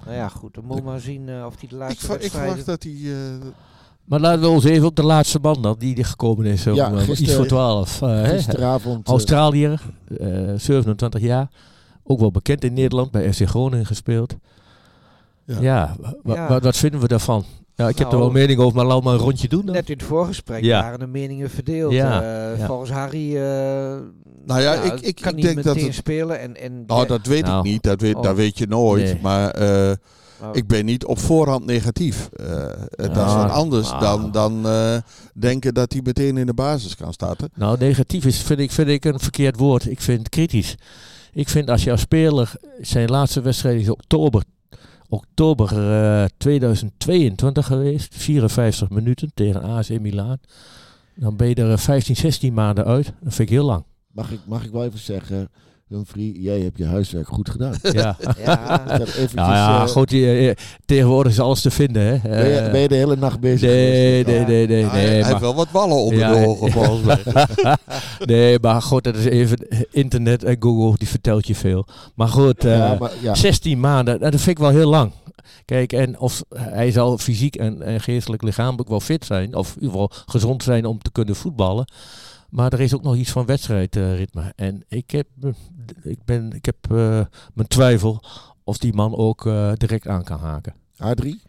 Nou 0.04 0.16
ja, 0.16 0.28
goed. 0.28 0.54
Dan 0.54 0.64
moet 0.64 0.76
Ik- 0.78 0.84
maar 0.84 1.00
zien 1.00 1.28
eh, 1.28 1.44
of 1.46 1.54
hij 1.60 1.68
de 1.68 1.74
ik, 1.74 1.80
laatste 1.80 2.04
ik 2.04 2.10
wedstrijden... 2.10 2.56
verwacht 2.56 2.66
dat 2.66 2.82
hij... 2.82 2.92
eh, 3.12 3.46
Maar 4.04 4.20
laten 4.20 4.40
we 4.40 4.48
ons 4.48 4.64
even 4.64 4.86
op 4.86 4.96
de 4.96 5.02
laatste 5.04 5.38
man 5.42 5.62
dan, 5.62 5.74
die 5.78 5.96
er 5.96 6.04
gekomen 6.04 6.46
is. 6.46 6.66
om, 6.66 6.74
Ja, 6.74 6.92
eh, 6.92 7.08
iets 7.08 7.34
voor 7.34 7.46
12. 7.46 8.02
eh, 8.02 8.08
hè. 8.08 8.28
Gisteravond. 8.28 9.06
eh, 9.06 9.12
Australiër, 9.12 9.82
eh 10.18 10.52
27 10.56 11.20
jaar. 11.20 11.50
Ook 12.02 12.20
wel 12.20 12.30
bekend 12.30 12.64
in 12.64 12.72
Nederland, 12.72 13.10
bij 13.10 13.32
FC 13.32 13.46
Groningen 13.48 13.86
gespeeld. 13.86 14.36
Ja. 15.46 15.60
Ja, 15.60 15.94
wa- 16.22 16.34
Ja. 16.34 16.48
wa- 16.48 16.60
wat 16.60 16.76
vinden 16.76 17.00
we 17.00 17.08
daarvan? 17.08 17.44
Ja, 17.76 17.88
ik 17.88 17.98
heb 17.98 18.06
er 18.06 18.12
Nou, 18.12 18.18
wel 18.18 18.26
een 18.26 18.32
mening 18.40 18.58
over, 18.60 18.76
maar 18.76 18.84
laat 18.86 19.02
maar 19.02 19.12
een 19.14 19.18
rondje 19.20 19.48
doen 19.48 19.64
dan. 19.66 19.74
Net 19.74 19.90
in 19.90 19.96
het 19.96 20.06
voorgesprek 20.06 20.64
Ja. 20.64 20.80
waren 20.82 20.98
de 20.98 21.06
meningen 21.06 21.50
verdeeld. 21.50 21.92
Ja, 21.92 22.22
Eh, 22.22 22.58
ja. 22.58 22.66
Volgens 22.66 22.90
Harry 22.90 23.36
eh, 23.36 23.42
Nou 24.46 24.60
ja, 24.60 24.72
ik- 24.74 25.00
ik- 25.00 25.14
kan 25.20 25.30
ik 25.30 25.36
niet 25.36 25.44
denk 25.44 25.62
dat 25.62 25.80
het- 25.80 25.94
spelen. 25.94 26.40
En, 26.40 26.56
en 26.60 26.84
Nou, 26.86 27.06
dat 27.06 27.26
weet 27.26 27.44
Nou. 27.44 27.58
ik 27.58 27.64
niet. 27.72 27.82
Dat 27.82 28.00
weet, 28.00 28.14
Oh. 28.14 28.22
dat 28.22 28.36
weet 28.36 28.58
je 28.58 28.66
nooit. 28.66 29.02
Nee. 29.04 29.18
Maar 29.22 29.50
eh, 29.50 29.92
nou, 30.40 30.52
ik 30.58 30.66
ben 30.66 30.84
niet 30.84 31.04
op 31.04 31.18
voorhand 31.18 31.66
negatief. 31.66 32.28
Eh, 32.32 32.46
dat 32.96 33.10
is 33.26 33.34
wat 33.34 33.50
anders 33.50 33.90
nou. 33.90 34.00
dan, 34.02 34.30
dan 34.30 34.66
eh, 34.68 34.96
denken 35.34 35.74
dat 35.74 35.92
hij 35.92 36.00
meteen 36.04 36.36
in 36.36 36.46
de 36.46 36.54
basis 36.54 36.96
kan 36.96 37.12
starten. 37.12 37.50
Nou, 37.54 37.78
negatief 37.78 38.24
is, 38.24 38.38
vind 38.42 38.60
ik, 38.60 38.70
vind 38.70 38.88
ik 38.88 39.04
een 39.04 39.20
verkeerd 39.20 39.56
woord. 39.58 39.90
Ik 39.90 40.00
vind 40.00 40.18
het 40.18 40.28
kritisch. 40.28 40.74
Ik 41.32 41.48
vind 41.48 41.70
als 41.70 41.84
je 41.84 41.90
als 41.90 42.00
speler 42.00 42.52
zijn 42.80 43.08
laatste 43.10 43.40
wedstrijd 43.40 43.80
is 43.80 43.88
oktober, 43.90 44.42
oktober 45.14 45.92
eh, 45.92 46.24
2022 46.36 47.66
geweest, 47.66 48.14
54 48.14 48.90
minuten 48.90 49.30
tegen 49.34 49.62
AC 49.62 49.88
Milan. 50.00 50.38
Dan 51.14 51.36
ben 51.36 51.48
je 51.48 51.54
er 51.54 51.72
eh, 51.72 51.78
15, 51.78 52.16
16 52.16 52.54
maanden 52.54 52.84
uit. 52.84 53.04
Dat 53.04 53.34
vind 53.34 53.48
ik 53.48 53.54
heel 53.54 53.64
lang. 53.64 53.84
Mag 54.10 54.30
ik, 54.30 54.40
mag 54.46 54.64
ik 54.64 54.70
wel 54.70 54.84
even 54.84 54.98
zeggen, 54.98 55.48
Jij 56.32 56.60
hebt 56.60 56.78
je 56.78 56.84
huiswerk 56.84 57.26
goed 57.28 57.50
gedaan. 57.50 57.74
Ja. 57.82 58.16
ja, 58.44 58.84
eventjes, 58.90 59.34
Nou 59.34 59.52
ja, 59.52 59.82
eh, 59.82 59.88
goed, 59.88 60.10
je- 60.10 60.54
eh, 60.56 60.64
tegenwoordig 60.84 61.32
is 61.32 61.40
alles 61.40 61.60
te 61.60 61.70
vinden. 61.70 62.02
Hè. 62.02 62.18
ben, 62.28 62.48
je, 62.48 62.56
Eh, 62.58 62.70
ben 62.70 62.80
je 62.80 62.88
de 62.88 62.94
hele 62.94 63.16
nacht 63.16 63.40
bezig 63.40 63.68
nee, 63.68 64.24
geweest? 64.24 64.46
nee, 64.46 64.56
nee, 64.56 64.66
nee, 64.66 64.84
hij, 64.84 64.90
hij 64.98 65.04
nee. 65.06 65.14
heeft 65.14 65.30
maar- 65.30 65.40
wel 65.40 65.54
wat 65.54 65.70
ballen 65.70 65.96
onder 65.96 66.18
Ja, 66.18 66.32
de 66.32 66.46
ogen 66.46 66.70
volgens 66.82 67.02
mij. 67.02 67.22
nee, 68.36 68.58
maar 68.60 68.82
goed, 68.82 69.04
dat 69.04 69.16
is 69.16 69.24
even 69.24 69.66
internet 69.90 70.44
en 70.44 70.56
Google, 70.58 70.96
die 70.98 71.08
vertelt 71.08 71.46
je 71.46 71.54
veel. 71.54 71.86
Maar 72.14 72.28
goed, 72.28 72.64
eh, 72.64 72.76
ja, 72.76 72.96
maar, 72.98 73.12
ja. 73.22 73.34
16 73.34 73.80
maanden, 73.80 74.18
nou, 74.18 74.30
dat 74.30 74.40
vind 74.40 74.56
ik 74.58 74.62
wel 74.64 74.72
heel 74.72 74.90
lang. 74.90 75.12
Kijk, 75.64 75.92
en 75.92 76.18
of 76.20 76.42
hij 76.54 76.90
zal 76.90 77.18
fysiek 77.18 77.56
en, 77.56 77.82
en 77.82 78.00
geestelijk 78.00 78.42
lichamelijk 78.42 78.88
wel 78.88 79.00
fit 79.00 79.24
zijn, 79.24 79.54
of 79.54 79.68
in 79.68 79.74
ieder 79.74 79.90
geval 79.90 80.10
gezond 80.26 80.62
zijn 80.62 80.84
om 80.86 80.98
te 81.02 81.12
kunnen 81.12 81.36
voetballen. 81.36 81.84
Maar 82.54 82.72
er 82.72 82.80
is 82.80 82.94
ook 82.94 83.02
nog 83.02 83.16
iets 83.16 83.30
van 83.30 83.46
wedstrijdritme. 83.46 84.52
en 84.56 84.84
ik 84.88 85.10
heb, 85.10 85.26
eh, 85.40 85.50
ik 86.02 86.24
ben, 86.24 86.52
ik 86.52 86.64
heb 86.64 86.76
eh, 86.90 87.24
mijn 87.54 87.68
twijfel 87.68 88.22
of 88.64 88.78
die 88.78 88.92
man 88.92 89.16
ook 89.16 89.46
eh, 89.46 89.72
direct 89.76 90.06
aan 90.06 90.24
kan 90.24 90.38
haken. 90.38 90.74
Adrie? 90.96 91.42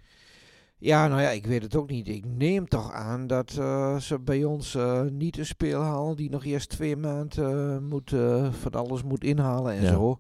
ja, 0.78 1.08
nou 1.08 1.22
ja, 1.22 1.30
ik 1.30 1.46
weet 1.46 1.62
het 1.64 1.76
ook 1.76 1.90
niet. 1.90 2.08
Ik 2.08 2.26
neem 2.26 2.68
toch 2.68 2.92
aan 2.92 3.28
dat 3.28 3.56
eh, 3.58 4.00
ze 4.00 4.20
bij 4.20 4.44
ons 4.44 4.78
niet 5.12 5.38
een 5.38 5.46
speel 5.46 5.82
halen 5.82 6.16
die 6.16 6.30
nog 6.30 6.46
eerst 6.46 6.70
twee 6.70 6.96
maanden 6.96 7.74
eh, 7.76 7.90
moet, 7.90 8.10
van 8.52 8.72
alles 8.72 9.04
moet 9.04 9.24
inhalen 9.24 9.74
en 9.74 9.82
Ja. 9.84 9.92
zo. 9.92 10.20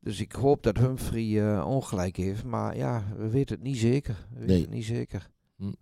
Dus 0.00 0.20
ik 0.20 0.32
hoop 0.32 0.62
dat 0.62 0.76
Humphrey 0.78 1.52
eh, 1.56 1.66
ongelijk 1.66 2.16
heeft. 2.16 2.44
Maar 2.44 2.76
ja, 2.76 3.04
we 3.16 3.28
weten 3.28 3.54
het 3.54 3.64
niet 3.64 3.76
zeker. 3.78 4.26
We 4.30 4.38
weten 4.38 4.52
Nee. 4.54 4.60
het 4.60 4.70
niet 4.70 4.84
zeker. 4.84 5.30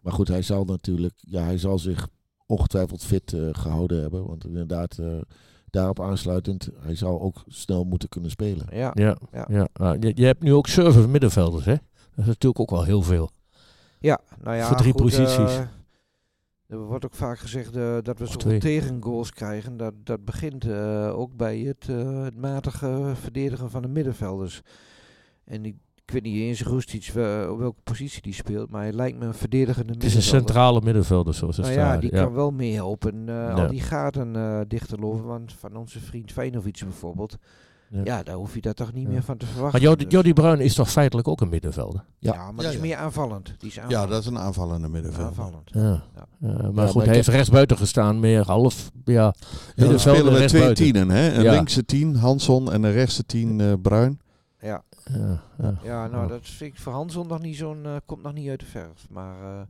Maar 0.01 0.13
goed, 0.13 0.29
hij 0.29 0.43
zal 0.43 0.65
natuurlijk, 0.65 1.15
ja, 1.17 1.43
hij 1.43 1.59
zal 1.59 1.79
zich 1.79 2.09
ongetwijfeld 2.51 3.05
fit 3.05 3.33
eh, 3.33 3.49
gehouden 3.53 4.01
hebben. 4.01 4.27
Want 4.27 4.47
inderdaad, 4.47 4.99
eh, 4.99 5.07
daarop 5.71 6.01
aansluitend, 6.01 6.69
hij 6.81 6.95
zou 6.95 7.21
ook 7.21 7.45
snel 7.47 7.85
moeten 7.85 8.09
kunnen 8.09 8.31
spelen. 8.31 8.67
Ja, 8.73 8.91
Ja, 8.95 9.17
Ja. 9.33 9.47
ja. 9.51 9.69
nou, 9.73 9.97
je, 10.01 10.13
je 10.15 10.25
hebt 10.27 10.43
nu 10.43 10.55
ook 10.55 10.67
zeven 10.67 11.11
middenvelders, 11.11 11.65
hè? 11.65 11.75
Dat 11.75 12.19
is 12.19 12.27
natuurlijk 12.27 12.61
ook 12.61 12.71
wel 12.71 12.85
heel 12.85 13.03
veel. 13.03 13.31
Ja, 14.01 14.21
nou 14.43 14.57
ja, 14.57 14.67
Voor 14.67 14.77
drie 14.77 14.93
goed, 14.93 15.01
posities. 15.03 15.37
eh, 15.57 15.61
er 16.67 16.79
wordt 16.79 17.05
ook 17.05 17.15
vaak 17.15 17.39
gezegd 17.39 17.77
eh, 17.77 17.97
dat 18.03 18.19
we 18.19 18.27
zoveel 18.27 18.59
tegengoals 18.59 19.31
krijgen. 19.33 19.77
Dat, 19.77 19.95
dat 20.05 20.25
begint 20.25 20.65
eh, 20.65 21.19
ook 21.19 21.37
bij 21.37 21.59
het, 21.59 21.87
eh, 21.89 22.23
het 22.23 22.37
matige 22.37 23.13
verdedigen 23.15 23.71
van 23.71 23.83
de 23.83 23.89
middenvelders. 23.89 24.61
En 25.45 25.65
ik, 25.65 25.77
ik 26.17 26.23
weet 26.23 26.33
niet 26.33 26.41
eens 26.43 26.63
Roestic 26.63 27.07
eh, 27.15 27.49
op 27.51 27.59
welke 27.59 27.81
positie 27.85 28.23
die 28.23 28.33
speelt, 28.35 28.71
maar 28.71 28.83
hij 28.83 28.93
lijkt 28.93 29.19
me 29.19 29.25
een 29.27 29.35
verdedigende 29.35 29.93
Het 29.93 30.05
is 30.05 30.09
een 30.09 30.15
middenvelder. 30.17 30.47
centrale 30.49 30.81
middenvelder, 30.85 31.35
zoals 31.35 31.57
het 31.57 31.67
Nou 31.67 31.79
ja, 31.79 31.87
staat. 31.89 32.01
die 32.01 32.11
kan 32.11 32.33
wel 32.33 32.51
meehelpen. 32.51 33.29
eh 33.29 33.35
Ja. 33.35 33.51
Al 33.53 33.69
die 33.69 33.81
gaten 33.81 34.37
eh 34.37 34.61
dichter 34.69 34.99
lopen. 35.01 35.25
Want 35.25 35.53
van 35.59 35.77
onze 35.77 36.01
vriend 36.01 36.33
Feinovic 36.33 36.81
bijvoorbeeld. 36.85 37.37
Ja. 37.93 38.01
Ja. 38.05 38.23
daar 38.23 38.35
hoef 38.35 38.55
je 38.55 38.61
daar 38.61 38.75
toch 38.75 38.93
niet 38.93 39.03
Ja. 39.05 39.11
meer 39.11 39.23
van 39.23 39.37
te 39.37 39.47
verwachten. 39.47 39.83
Maar 39.83 39.97
Jordi, 40.09 40.23
Dus- 40.23 40.33
Bruin 40.33 40.61
is 40.61 40.75
toch 40.75 40.91
feitelijk 40.91 41.29
ook 41.29 41.41
een 41.41 41.49
middenvelder? 41.49 42.05
Ja. 42.19 42.33
ja, 42.33 42.39
maar 42.39 42.47
Ja, 42.51 42.57
die 42.57 42.67
is 42.67 42.75
ja. 42.75 42.81
meer 42.81 42.97
aanvallend. 42.97 43.55
Die 43.59 43.69
is 43.69 43.75
Ja, 43.89 44.07
dat 44.07 44.21
is 44.21 44.27
een 44.27 44.39
aanvallende 44.39 44.89
middenveld. 44.89 45.27
aanvallend. 45.27 45.71
Ja. 45.73 46.03
Ja. 46.15 46.27
Ja, 46.41 46.71
maar 46.71 46.89
goed, 46.89 47.05
hij 47.05 47.15
heeft 47.15 47.29
rechtsbuiten 47.29 47.77
gestaan, 47.77 48.21
meer 48.21 48.45
half. 48.47 48.91
Ja, 49.05 49.13
Ja, 49.13 49.21
dan 49.31 49.35
middenvelder, 49.77 50.21
spelen 50.23 50.41
we 50.41 50.47
twee 50.47 50.73
tienen. 50.73 51.11
Hè? 51.11 51.33
Een 51.35 51.43
Ja. 51.43 51.53
linkse 51.53 51.85
tien, 51.85 52.17
Hansson, 52.17 52.73
en 52.73 52.83
een 52.83 52.93
rechtse 52.93 53.27
tien, 53.27 53.61
eh, 53.61 53.73
Bruin. 53.83 54.21
Ja. 55.13 55.43
Ja, 55.59 55.65
ja. 55.65 55.75
Ja, 55.83 56.07
nou, 56.07 56.29
dat 56.29 56.41
vind 56.43 56.73
ik 56.75 56.81
voor 56.81 56.93
Hanson 56.93 57.27
nog 57.27 57.41
niet 57.41 57.57
zo'n. 57.57 57.85
eh, 57.87 57.97
komt 58.07 58.23
nog 58.23 58.33
niet 58.33 58.49
uit 58.49 58.61
de 58.61 58.67
verf. 58.67 59.07
Maar 59.11 59.43
eh 59.43 59.61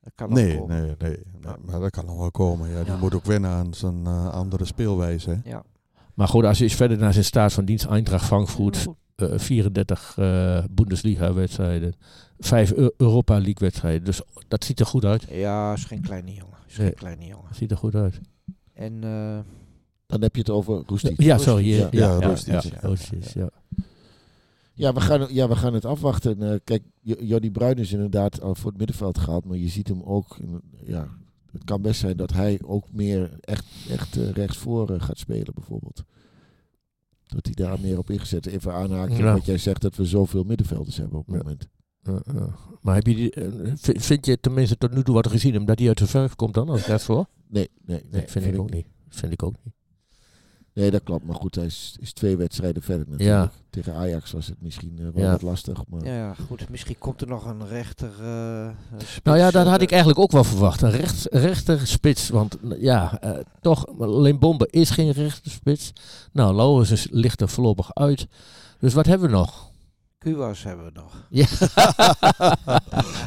dat 0.00 0.12
kan 0.14 0.28
nog 0.28 0.38
Nee, 0.38 0.58
komen. 0.58 0.76
nee, 0.76 0.94
nee, 0.98 1.10
nee, 1.10 1.18
Ja. 1.42 1.56
Maar 1.64 1.80
dat 1.80 1.90
kan 1.90 2.04
nog 2.06 2.16
wel 2.18 2.30
komen. 2.30 2.70
Ja, 2.70 2.82
die 2.82 2.92
Ja. 2.92 2.98
moet 2.98 3.14
ook 3.14 3.24
wennen 3.24 3.50
aan 3.50 3.74
zijn 3.74 4.06
eh, 4.06 4.28
andere 4.32 4.64
speelwijze. 4.64 5.30
Hè? 5.30 5.50
Ja. 5.50 5.62
Maar 6.14 6.28
goed, 6.28 6.44
als 6.44 6.58
je 6.58 6.64
eens 6.64 6.74
verder 6.74 6.98
naar 6.98 7.12
zijn 7.12 7.24
staat 7.24 7.52
van 7.52 7.64
dienst, 7.64 7.84
Eintracht 7.86 8.24
Frankfurt, 8.24 8.76
Heel 8.76 8.96
goed. 9.16 9.30
eh, 9.30 9.38
34 9.38 10.14
eh 10.18 10.64
Bundesliga-wedstrijden, 10.70 11.94
5 12.38 12.72
Eu- 12.72 12.90
Europa 12.96 13.34
League-wedstrijden. 13.34 14.04
Dus 14.04 14.20
dat 14.48 14.64
ziet 14.64 14.80
er 14.80 14.86
goed 14.86 15.04
uit. 15.04 15.22
Ja, 15.30 15.72
is 15.72 15.84
geen 15.84 16.00
kleine 16.02 16.32
jongen. 16.34 16.58
Is 16.66 16.76
Nee. 16.76 16.86
geen 16.86 16.96
kleine 16.96 17.26
jongen. 17.26 17.54
Ziet 17.54 17.70
er 17.70 17.76
goed 17.76 17.94
uit. 17.94 18.20
En 18.74 19.04
eh, 19.04 19.38
Dan 20.06 20.22
heb 20.22 20.34
je 20.34 20.40
het 20.40 20.50
over 20.50 20.82
Roestic. 20.86 21.20
Ja, 21.20 21.38
sorry. 21.38 21.68
Ja, 21.68 21.88
Ja, 21.90 22.18
ja, 22.20 22.36
ja, 23.34 23.48
ja, 24.74 24.92
we 24.92 25.00
gaan, 25.00 25.26
ja, 25.34 25.48
we 25.48 25.56
gaan 25.56 25.74
het 25.74 25.84
afwachten. 25.84 26.42
Eh, 26.52 26.58
kijk, 26.64 26.82
J- 27.00 27.12
Jordi 27.24 27.50
Bruin 27.50 27.76
is 27.76 27.92
inderdaad 27.92 28.40
al 28.40 28.54
voor 28.54 28.70
het 28.70 28.78
middenveld 28.78 29.18
gehaald. 29.18 29.44
Maar 29.44 29.56
je 29.56 29.68
ziet 29.68 29.88
hem 29.88 30.02
ook... 30.02 30.36
in- 30.38 30.62
ja, 30.86 31.08
het 31.52 31.64
kan 31.64 31.82
best 31.82 32.00
zijn 32.00 32.16
dat 32.16 32.32
hij 32.32 32.58
ook 32.64 32.92
meer 32.92 33.36
echt, 33.40 33.64
echt 33.88 34.16
eh, 34.16 34.30
rechtsvoor 34.30 34.90
eh, 34.90 35.00
gaat 35.00 35.18
spelen 35.18 35.54
bijvoorbeeld. 35.54 36.02
Dat 37.26 37.44
hij 37.44 37.54
daar 37.54 37.80
meer 37.80 37.98
op 37.98 38.10
ingezet. 38.10 38.46
Even 38.46 38.72
aanhaken 38.72 39.16
Ja. 39.16 39.32
wat 39.32 39.44
jij 39.46 39.58
zegt 39.58 39.82
dat 39.82 39.96
we 39.96 40.04
zoveel 40.04 40.44
middenvelders 40.44 40.96
hebben 40.96 41.18
op 41.18 41.26
het 41.26 41.36
Ja. 41.36 41.42
moment. 41.42 41.68
Maar 42.80 42.94
heb 42.94 43.06
je 43.06 43.14
die, 43.14 43.32
vind 44.00 44.26
je 44.26 44.40
tenminste 44.40 44.76
tot 44.76 44.94
nu 44.94 45.02
toe 45.02 45.14
wat 45.14 45.28
gezien 45.28 45.54
hem 45.54 45.64
dat 45.64 45.78
hij 45.78 45.88
uit 45.88 45.98
de 45.98 46.06
verf 46.06 46.34
komt 46.34 46.54
dan 46.54 46.68
als 46.68 46.86
rechtsvoor? 46.86 47.26
Nee, 47.48 47.68
nee, 47.84 48.00
nee. 48.00 48.10
Nee, 48.10 48.28
vind 48.28 48.44
ik 48.46 48.60
ook 48.60 48.70
niet. 48.70 48.86
Vind 49.08 49.32
ik 49.32 49.42
ook 49.42 49.54
niet. 49.64 49.74
Nee, 50.74 50.90
dat 50.90 51.02
klopt. 51.02 51.24
Maar 51.24 51.34
goed, 51.34 51.54
hij 51.54 51.64
is, 51.64 51.96
is 52.00 52.12
twee 52.12 52.36
wedstrijden 52.36 52.82
verder 52.82 53.06
natuurlijk. 53.10 53.52
Tegen 53.70 53.94
Ajax 53.94 54.32
was 54.32 54.46
het 54.46 54.62
misschien 54.62 54.98
eh, 54.98 55.04
wel 55.14 55.24
Ja. 55.24 55.30
wat 55.30 55.42
lastig. 55.42 55.78
Maar 55.88 56.04
ja, 56.04 56.14
ja, 56.14 56.34
goed. 56.48 56.68
Misschien 56.70 56.98
komt 56.98 57.20
er 57.20 57.26
nog 57.26 57.44
een 57.46 57.68
rechter. 57.68 58.10
eh, 58.22 58.68
spits, 58.98 59.20
Nou 59.22 59.38
ja, 59.38 59.50
dat 59.50 59.64
eh, 59.64 59.70
had 59.70 59.80
ik 59.80 59.90
eigenlijk 59.90 60.20
ook 60.20 60.30
wel 60.32 60.44
verwacht. 60.44 60.82
Een 60.82 60.90
rechts, 60.90 61.26
rechter 61.30 61.86
spits. 61.86 62.28
Want 62.28 62.56
ja, 62.78 63.20
eh, 63.20 63.38
toch, 63.60 63.86
alleen 63.98 64.38
Bombe 64.38 64.68
is 64.70 64.90
geen 64.90 65.10
rechter 65.10 65.50
spits. 65.50 65.92
Nou, 66.32 66.54
Lauwers 66.54 66.90
is- 66.90 67.08
ligt 67.10 67.40
er 67.40 67.48
voorlopig 67.48 67.94
uit. 67.94 68.26
Dus 68.78 68.94
wat 68.94 69.06
hebben 69.06 69.28
we 69.30 69.34
nog? 69.36 69.70
Kuwas 70.18 70.62
hebben 70.62 70.84
we 70.84 70.92
nog. 70.94 71.26
Ja. 71.40 71.46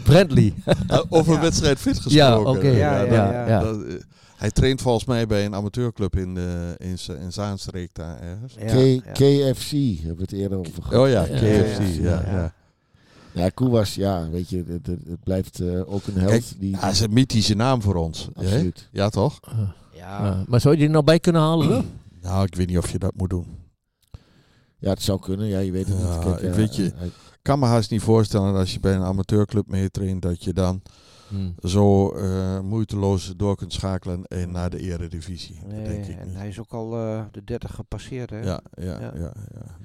Brentley. 0.03 0.53
Eh, 0.87 0.99
Over 1.09 1.33
Ja. 1.33 1.39
wedstrijd 1.41 1.79
fit 1.79 1.99
gesproken. 1.99 2.17
Ja, 2.17 2.39
oké. 2.39 2.67
Ja, 2.67 2.99
dat- 2.99 3.09
ja, 3.09 3.47
ja. 3.47 3.59
dat, 3.59 3.83
eh, 3.83 3.93
hij 4.37 4.51
traint 4.51 4.81
volgens 4.81 5.05
mij 5.05 5.27
bij 5.27 5.45
een 5.45 5.55
amateurclub 5.55 6.15
in, 6.15 6.33
de, 6.33 6.75
in, 6.77 7.31
Zaanstreek 7.31 7.89
daar 7.93 8.19
ergens. 8.21 8.53
Ja, 8.59 8.65
K- 8.65 9.05
ja. 9.05 9.11
KFC 9.51 9.71
hebben 9.71 10.15
we 10.15 10.21
het 10.21 10.31
eerder 10.31 10.57
over 10.57 10.83
gehad. 10.83 11.01
Oh 11.01 11.09
ja, 11.09 11.23
KFC. 11.23 11.79
ja, 11.79 12.01
Ja, 12.01 12.21
ja. 12.25 12.31
ja. 12.31 12.53
Ja, 13.33 13.49
Koewas, 13.49 13.95
ja, 13.95 14.29
weet 14.29 14.49
je, 14.49 14.63
het, 14.67 15.23
blijft 15.23 15.59
eh, 15.59 15.93
ook 15.93 16.07
een 16.07 16.17
held. 16.17 16.29
Kijk, 16.31 16.43
die, 16.59 16.77
Hij 16.77 16.91
is 16.91 16.99
een 16.99 17.13
mythische 17.13 17.53
naam 17.55 17.81
voor 17.81 17.95
ons. 17.95 18.29
hè? 18.33 18.41
absoluut. 18.43 18.87
Ja, 18.91 19.09
toch? 19.09 19.39
Ja, 19.45 19.75
Ja, 19.93 20.43
maar 20.47 20.59
zou 20.61 20.73
je 20.73 20.77
die 20.79 20.87
er 20.87 20.93
nou 20.93 21.05
bij 21.05 21.19
kunnen 21.19 21.41
halen? 21.41 21.85
Nou, 22.21 22.45
ik 22.45 22.55
weet 22.55 22.67
niet 22.67 22.77
of 22.77 22.91
je 22.91 22.99
dat 22.99 23.11
moet 23.15 23.29
doen. 23.29 23.45
Ja, 24.77 24.89
het 24.89 25.01
zou 25.01 25.19
kunnen. 25.19 25.47
Ja, 25.47 25.59
je 25.59 25.71
weet 25.71 25.87
het 25.87 25.97
Ja, 25.99 26.15
niet. 26.15 26.23
Kijk, 26.23 26.41
ik 26.41 26.53
weet 26.53 26.75
je- 26.75 26.93
kan 27.41 27.59
me 27.59 27.65
haast 27.65 27.91
niet 27.91 28.01
voorstellen 28.01 28.51
dat 28.51 28.59
als 28.61 28.73
je 28.73 28.79
bij 28.79 28.95
een 28.95 29.03
amateurclub 29.03 29.67
meetraint, 29.67 30.21
dat 30.21 30.43
je 30.43 30.53
dan 30.53 30.81
Hmm. 31.27 31.55
zo 31.63 32.11
eh, 32.11 32.59
moeiteloos 32.59 33.33
door 33.37 33.55
kunt 33.55 33.73
schakelen 33.73 34.25
en 34.25 34.51
naar 34.51 34.69
de 34.69 34.79
eredivisie. 34.79 35.59
nee, 35.67 35.87
denk 35.87 36.05
ik 36.05 36.17
en 36.19 36.27
niet. 36.27 36.35
hij 36.35 36.47
is 36.47 36.59
ook 36.59 36.73
al 36.73 36.97
eh, 36.97 37.21
de 37.31 37.43
30 37.43 37.75
gepasseerd. 37.75 38.29
Hè? 38.29 38.39
Ja, 38.39 38.61
ja, 38.73 38.99
ja. 38.99 39.11
Ja. 39.15 39.33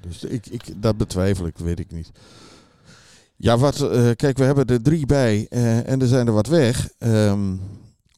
Dus 0.01 0.23
ik, 0.23 0.45
ik, 0.45 0.81
dat 0.81 0.97
betwijfel 0.97 1.45
ik, 1.45 1.57
weet 1.57 1.79
ik 1.79 1.91
niet. 1.91 2.11
Ja, 3.35 3.57
wat, 3.57 3.81
eh, 3.81 4.11
kijk, 4.15 4.37
we 4.37 4.43
hebben 4.43 4.65
er 4.65 4.81
drie 4.81 5.05
bij 5.05 5.47
en 5.85 6.01
er 6.01 6.07
zijn 6.07 6.27
er 6.27 6.33
wat 6.33 6.47
weg. 6.47 6.89
Ehm, 6.97 7.55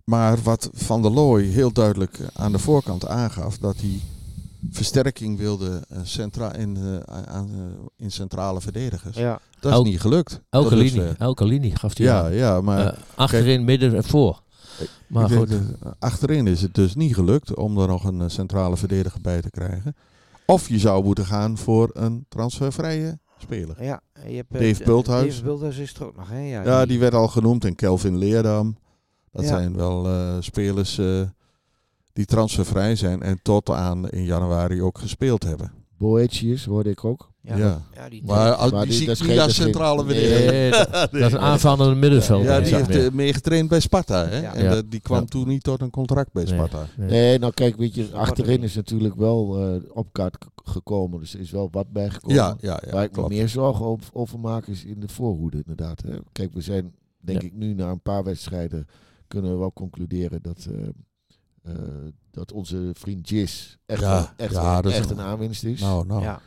maar 0.03 0.41
wat 0.41 0.69
Van 0.73 1.01
der 1.01 1.11
Looy 1.11 1.43
heel 1.43 1.71
duidelijk 1.71 2.19
aan 2.33 2.51
de 2.51 2.59
voorkant 2.59 3.07
aangaf, 3.07 3.57
dat 3.57 3.75
hij 3.77 3.99
versterking 4.71 5.37
wilde 5.37 5.83
eh, 5.89 5.99
centra 6.03 6.53
in, 6.53 6.77
eh, 6.77 7.23
aan, 7.23 7.49
eh, 7.49 7.85
in 7.97 8.11
centrale 8.11 8.61
verdedigers. 8.61 9.17
Ja. 9.17 9.39
Dat 9.59 9.85
is 9.85 9.91
niet 9.91 10.01
gelukt. 10.01 10.41
Elke 10.49 10.75
linie, 10.75 11.01
elke 11.17 11.45
linie 11.45 11.75
gaf 11.75 11.97
hij 11.97 12.05
Ja, 12.05 12.23
aan. 12.23 12.33
ja, 12.33 12.61
maar 12.61 12.97
achterin, 13.15 13.63
midden 13.63 13.95
en 13.95 14.03
voor. 14.03 14.41
Maar 15.07 15.29
goed. 15.29 15.49
achterin 15.99 16.47
is 16.47 16.61
het 16.61 16.73
dus 16.73 16.95
niet 16.95 17.13
gelukt 17.15 17.55
om 17.55 17.77
er 17.79 17.87
nog 17.87 18.03
een 18.03 18.29
centrale 18.31 18.77
verdediger 18.77 19.21
bij 19.21 19.41
te 19.41 19.49
krijgen. 19.49 19.95
Of 20.45 20.69
je 20.69 20.79
zou 20.79 21.03
moeten 21.03 21.25
gaan 21.25 21.57
voor 21.57 21.89
een 21.93 22.25
transfervrije 22.29 23.19
speler. 23.37 23.83
Ja, 23.83 24.01
je 24.27 24.35
hebt, 24.35 24.53
Dave 24.53 24.83
Bulthuis. 24.83 25.29
Dave 25.33 25.43
Bulthuis 25.43 25.77
is 25.77 25.93
er 25.93 26.05
ook 26.05 26.15
nog, 26.15 26.29
hè? 26.29 26.39
Ja, 26.39 26.63
Ja, 26.63 26.85
die 26.85 26.99
werd 26.99 27.13
al 27.13 27.27
genoemd. 27.27 27.65
En 27.65 27.75
Kelvin 27.75 28.17
Leerdam. 28.17 28.77
Dat 29.31 29.43
Ja. 29.43 29.49
zijn 29.49 29.75
wel 29.75 30.05
eh, 30.07 30.35
spelers 30.39 30.97
eh, 30.97 31.21
die 32.15 32.25
transfervrij 32.25 32.95
zijn 32.95 33.21
en 33.21 33.39
tot 33.41 33.69
aan 33.69 34.09
in 34.09 34.23
januari 34.23 34.81
ook 34.81 34.97
gespeeld 34.97 35.43
hebben. 35.43 35.71
Boetius 35.97 36.65
hoorde 36.65 36.89
ik 36.89 37.03
ook. 37.05 37.31
Ja, 37.41 37.57
Ja. 37.57 37.81
ja, 37.93 38.09
die, 38.09 38.23
Maar 38.25 38.53
als- 38.53 38.71
Maar 38.71 38.85
die, 38.85 38.89
die- 39.05 39.15
zie 39.15 39.25
ik 39.25 39.31
niet 39.31 39.39
als 39.39 39.55
centrale 39.55 40.03
nee. 40.03 40.15
verdediger. 40.15 40.51
Nee, 40.53 40.71
dat, 40.71 40.91
dat 40.91 41.13
is 41.13 41.31
een 41.31 41.39
aanvallende 41.39 41.95
middenvelder. 41.95 42.45
Ja, 42.51 42.59
die 42.59 42.75
heeft 42.75 42.87
meer. 42.89 43.05
eh, 43.05 43.11
meegetraind 43.11 43.69
bij 43.69 43.79
Sparta. 43.79 44.25
Hè? 44.27 44.39
Ja. 44.39 44.53
En 44.53 44.89
die 44.89 44.99
kwam 44.99 45.19
Ja. 45.19 45.25
toen 45.25 45.47
niet 45.47 45.63
tot 45.63 45.81
een 45.81 45.89
contract 45.89 46.33
bij. 46.33 46.45
Sparta. 46.45 46.85
Nee. 46.97 47.09
Nee, 47.09 47.39
nou 47.39 47.53
kijk, 47.53 47.75
weet 47.77 47.95
je, 47.95 48.09
achterin 48.13 48.57
er 48.57 48.63
is 48.63 48.75
natuurlijk 48.75 49.15
wel 49.15 49.59
eh, 49.59 49.81
op 49.93 50.07
kaart 50.13 50.45
gekomen. 50.63 51.19
Dus 51.19 51.33
er 51.33 51.39
is 51.39 51.51
wel 51.51 51.67
wat 51.71 51.91
bijgekomen. 51.91 52.35
Ja, 52.35 52.57
ja, 52.59 52.79
ja 52.85 52.91
Waar 52.91 53.03
ik 53.03 53.15
me 53.15 53.27
meer 53.27 53.49
zorgen 53.49 53.85
over, 53.85 54.09
over 54.13 54.39
maak 54.39 54.67
is 54.67 54.85
in 54.85 54.99
de 54.99 55.07
voorhoede 55.07 55.57
inderdaad. 55.57 56.01
Hè. 56.01 56.17
Kijk, 56.31 56.53
we 56.53 56.61
zijn 56.61 56.93
denk 57.21 57.41
Ja. 57.41 57.47
ik 57.47 57.53
nu 57.53 57.73
na 57.73 57.89
een 57.89 58.01
paar 58.01 58.23
wedstrijden 58.23 58.87
kunnen 59.27 59.51
we 59.51 59.57
wel 59.57 59.73
concluderen 59.73 60.39
dat, 60.41 60.67
eh, 60.71 60.77
eh, 61.65 61.73
dat 62.31 62.51
onze 62.51 62.89
vriend 62.93 63.29
Jis 63.29 63.77
echt, 63.85 64.01
Ja, 64.01 64.19
een- 64.19 64.27
echt, 64.37 64.53
ja, 64.53 64.75
een- 64.77 64.81
dat 64.83 64.91
is 64.91 64.97
echt 64.97 65.09
een- 65.09 65.17
een 65.19 65.25
aanwinst 65.25 65.63
is. 65.63 65.81
Nou, 65.81 66.05
nou. 66.05 66.23
ja. 66.23 66.39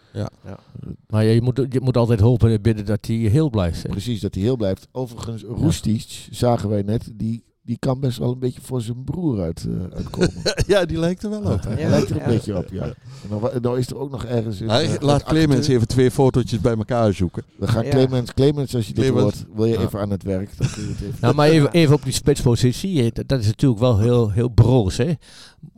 Maar 1.09 1.25
ja, 1.25 1.31
je, 1.31 1.43
moet, 1.43 1.67
je 1.71 1.81
moet 1.81 1.97
altijd 1.97 2.21
hopen 2.21 2.51
en 2.51 2.63
bidden 2.63 2.85
dat 2.87 3.07
hij 3.07 3.17
heel 3.17 3.51
blijft. 3.51 3.83
hè. 3.83 3.89
Precies, 3.89 4.21
dat 4.21 4.35
hij 4.35 4.43
heel 4.43 4.57
blijft. 4.57 4.89
Overigens, 4.93 5.43
Roestic, 5.43 6.27
zagen 6.31 6.69
wij 6.69 6.83
net, 6.83 7.11
die, 7.15 7.45
die 7.69 7.79
kan 7.79 8.01
best 8.01 8.19
wel 8.19 8.33
een 8.33 8.39
beetje 8.39 8.61
voor 8.63 8.81
zijn 8.81 9.05
broer 9.05 9.41
uit, 9.41 9.67
eh, 9.69 9.97
uitkomen. 9.97 10.33
ja, 10.67 10.85
die 10.85 10.99
lijkt 10.99 11.23
er 11.23 11.31
wel 11.31 11.53
op. 11.53 11.63
hè? 11.63 11.81
Ja. 11.81 11.89
Lijkt 11.89 12.11
er 12.11 12.17
een 12.17 12.23
Ja. 12.23 12.29
beetje 12.29 12.57
op, 12.57 12.69
ja. 12.71 12.83
En 12.85 12.95
dan, 13.29 13.51
dan 13.61 13.77
is 13.79 13.87
er 13.87 13.99
ook 13.99 14.11
nog 14.11 14.25
ergens... 14.25 14.61
Een, 14.61 14.67
Nou, 14.67 14.85
eh, 14.85 14.95
laat 15.01 15.23
Clemens 15.23 15.59
acteur. 15.59 15.75
even 15.77 15.89
twee 15.89 16.11
fotootjes 16.11 16.61
bij 16.61 16.77
elkaar 16.77 17.13
zoeken. 17.13 17.43
We 17.57 17.67
gaan 17.69 17.85
Ja. 17.85 17.91
Clemens, 17.91 18.35
Clemens, 18.35 18.75
als 18.75 18.87
je 18.87 18.93
dit 18.95 19.05
Clemens. 19.05 19.23
hoort, 19.23 19.57
wil 19.57 19.65
je 19.65 19.73
Ja. 19.73 19.81
even 19.81 20.01
aan 20.01 20.11
het 20.11 20.23
werk. 20.23 20.59
Dan 20.59 20.69
kun 20.75 20.83
je 20.83 20.89
het 20.89 21.01
even... 21.01 21.17
Nou, 21.21 21.35
maar 21.35 21.49
even, 21.49 21.71
even 21.71 21.95
op 21.95 22.03
die 22.03 22.13
spitspositie. 22.13 23.03
hè, 23.03 23.09
Dat, 23.13 23.29
dat 23.29 23.41
is 23.41 23.47
natuurlijk 23.47 23.81
wel 23.81 23.99
heel, 23.99 24.31
heel 24.31 24.49
broos. 24.49 24.97
Hè? 24.97 25.13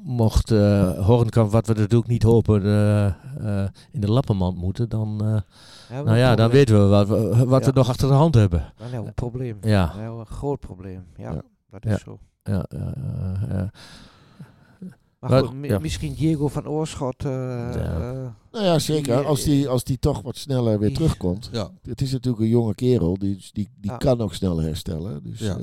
Mocht 0.03 0.51
eh 0.51 1.07
Hornkamp, 1.07 1.51
wat 1.51 1.67
we 1.67 1.73
natuurlijk 1.75 2.11
niet 2.11 2.23
hopen, 2.23 2.65
eh, 2.65 3.07
eh, 3.07 3.69
in 3.93 4.01
de 4.01 4.11
lappenmand 4.11 4.57
moeten, 4.57 4.89
dan, 4.89 5.21
eh, 5.25 5.41
Ja, 5.97 6.03
nou 6.03 6.17
ja, 6.19 6.35
dan 6.35 6.51
weten 6.51 6.81
we 6.83 6.87
wat, 6.89 7.09
we, 7.09 7.45
wat 7.47 7.65
we 7.65 7.71
nog 7.75 7.89
achter 7.89 8.09
de 8.09 8.15
hand 8.15 8.35
hebben. 8.35 8.73
Wel 8.91 9.07
een 9.07 9.15
probleem. 9.15 9.57
Ja, 9.61 9.95
een 9.99 10.27
groot 10.27 10.61
probleem. 10.61 11.05
Ja, 11.17 11.31
Ja. 11.33 11.43
Dat 11.71 11.85
is 11.85 11.91
Ja. 11.91 11.99
zo. 11.99 12.19
ja, 12.43 12.65
ja, 12.69 12.95
ja, 12.97 13.47
ja. 13.49 13.71
Maar 15.19 15.45
goed, 15.45 15.55
mi- 15.55 15.79
misschien 15.79 16.15
Diego 16.15 16.49
van 16.49 16.69
Oorschot. 16.69 17.25
eh, 17.25 17.31
Ja. 17.31 17.73
eh, 18.13 18.29
Nou 18.53 18.65
ja, 18.65 18.79
zeker. 18.79 19.25
Als 19.27 19.43
die, 19.45 19.69
als 19.69 19.85
die 19.85 19.99
toch 19.99 20.23
wat 20.23 20.37
sneller 20.37 20.79
weer 20.79 20.89
die- 20.89 20.97
terugkomt. 20.97 21.49
Ja. 21.53 21.71
Het 21.83 22.01
is 22.01 22.13
natuurlijk 22.13 22.43
een 22.43 22.49
jonge 22.49 22.75
kerel, 22.75 23.19
die, 23.19 23.37
die, 23.53 23.69
die 23.77 23.91
Ja. 23.91 23.97
kan 23.97 24.21
ook 24.21 24.35
snel 24.35 24.61
herstellen. 24.61 25.23
Dus 25.23 25.39
Ja. 25.39 25.57
eh, 25.57 25.63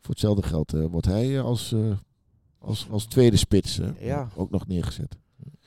voor 0.00 0.10
hetzelfde 0.10 0.42
geld 0.42 0.70
wordt 0.90 1.06
hij 1.06 1.40
als, 1.40 1.72
eh, 1.72 1.80
als, 2.58 2.86
als 2.90 3.04
tweede 3.04 3.36
spits 3.36 3.80
Ja. 4.00 4.28
ook 4.34 4.50
nog 4.50 4.66
neergezet. 4.66 5.16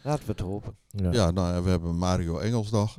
laten 0.04 0.26
we 0.26 0.32
het 0.32 0.42
hopen. 0.42 0.76
Ja. 0.90 1.12
Ja, 1.12 1.32
nou, 1.32 1.54
ja, 1.54 1.62
we 1.62 1.70
hebben 1.70 1.96
Mario 1.98 2.38
Engels 2.38 2.70
nog. 2.72 2.98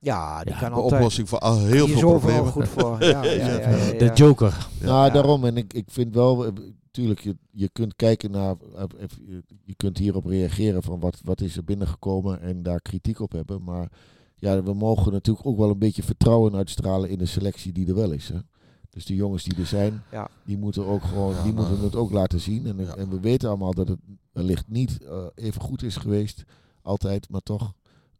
Ja, 0.00 0.42
die 0.44 0.52
Ja, 0.52 0.58
kan 0.58 0.72
altijd. 0.72 0.92
oplossing 0.92 1.28
voor 1.28 1.38
al 1.38 1.58
heel 1.58 1.86
die 1.86 1.94
is 1.94 2.00
veel 2.00 2.10
problemen. 2.18 2.52
goed 2.52 2.68
voor. 2.78 3.02
Ja, 3.04 3.22
ja, 3.24 3.32
ja, 3.32 3.58
ja, 3.58 3.76
ja. 3.76 3.98
De 3.98 4.10
Joker. 4.14 4.68
Nou, 4.80 5.06
Ja. 5.06 5.10
daarom. 5.10 5.44
En 5.44 5.56
ik, 5.56 5.72
ik 5.72 5.84
vind 5.90 6.14
wel, 6.14 6.46
eh, 6.46 6.52
tuurlijk, 6.90 7.20
je, 7.20 7.36
je 7.50 7.68
kunt 7.68 7.96
kijken 7.96 8.30
naar, 8.30 8.54
eh, 8.76 8.82
even, 8.98 9.24
je- 9.64 9.74
kunt 9.76 9.98
hierop 9.98 10.24
reageren 10.24 10.82
van 10.82 11.00
wat, 11.00 11.20
wat 11.24 11.40
is 11.40 11.56
er 11.56 11.64
binnengekomen 11.64 12.40
en 12.40 12.62
daar 12.62 12.80
kritiek 12.80 13.20
op 13.20 13.32
hebben. 13.32 13.62
Maar 13.64 13.88
ja, 14.36 14.62
we 14.62 14.74
mogen 14.74 15.12
natuurlijk 15.12 15.46
ook 15.46 15.56
wel 15.58 15.70
een 15.70 15.78
beetje 15.78 16.02
vertrouwen 16.02 16.54
uitstralen 16.54 17.08
in 17.10 17.18
de 17.18 17.26
selectie 17.26 17.72
die 17.72 17.88
er 17.88 17.94
wel 17.94 18.10
is. 18.10 18.28
Hè. 18.28 18.38
Dus 18.90 19.04
de 19.04 19.14
jongens 19.14 19.44
die 19.44 19.58
er 19.58 19.66
zijn, 19.66 20.02
Ja. 20.10 20.28
die 20.44 20.58
moeten 20.58 20.86
ook 20.86 21.02
gewoon, 21.02 21.34
Ja, 21.34 21.42
die 21.42 21.52
nou. 21.52 21.66
moeten 21.68 21.84
het 21.84 21.96
ook 21.96 22.10
laten 22.12 22.40
zien. 22.40 22.66
En, 22.66 22.78
Ja. 22.78 22.94
en 22.96 23.08
we 23.10 23.20
weten 23.20 23.48
allemaal 23.48 23.74
dat 23.74 23.88
het 23.88 23.98
wellicht 24.32 24.64
niet 24.68 25.02
eh, 25.04 25.24
even 25.34 25.60
goed 25.60 25.82
is 25.82 25.96
geweest, 25.96 26.44
altijd, 26.82 27.28
maar 27.30 27.40
toch. 27.40 27.72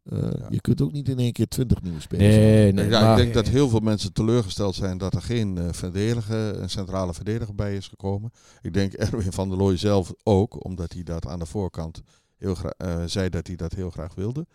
Eh, 0.03 0.19
Ja. 0.21 0.47
Je 0.49 0.61
kunt 0.61 0.81
ook 0.81 0.91
niet 0.91 1.09
in 1.09 1.19
één 1.19 1.31
keer 1.31 1.47
twintig 1.47 1.81
nieuwe 1.81 2.01
spelers 2.01 2.35
Nee, 2.35 2.71
nee. 2.71 2.89
ja, 2.89 3.01
maar, 3.01 3.11
ik 3.11 3.23
denk 3.23 3.33
dat 3.33 3.47
heel 3.47 3.69
veel 3.69 3.79
mensen 3.79 4.13
teleurgesteld 4.13 4.75
zijn 4.75 4.97
dat 4.97 5.13
er 5.13 5.21
geen 5.21 5.57
eh, 5.57 5.67
verdediger, 5.71 6.61
een 6.61 6.69
centrale 6.69 7.13
verdediger 7.13 7.55
bij 7.55 7.75
is 7.75 7.87
gekomen. 7.87 8.31
Ik 8.61 8.73
denk 8.73 8.93
Erwin 8.93 9.31
van 9.31 9.49
der 9.49 9.57
Looy 9.57 9.77
zelf 9.77 10.13
ook, 10.23 10.65
omdat 10.65 10.93
hij 10.93 11.03
dat 11.03 11.27
aan 11.27 11.39
de 11.39 11.45
voorkant 11.45 12.01
heel 12.41 12.55
graag, 12.55 12.73
eh, 12.77 13.03
zei 13.05 13.29
dat 13.29 13.47
hij 13.47 13.55
dat 13.55 13.73
heel 13.73 13.89
graag 13.89 14.15
wilde. 14.15 14.47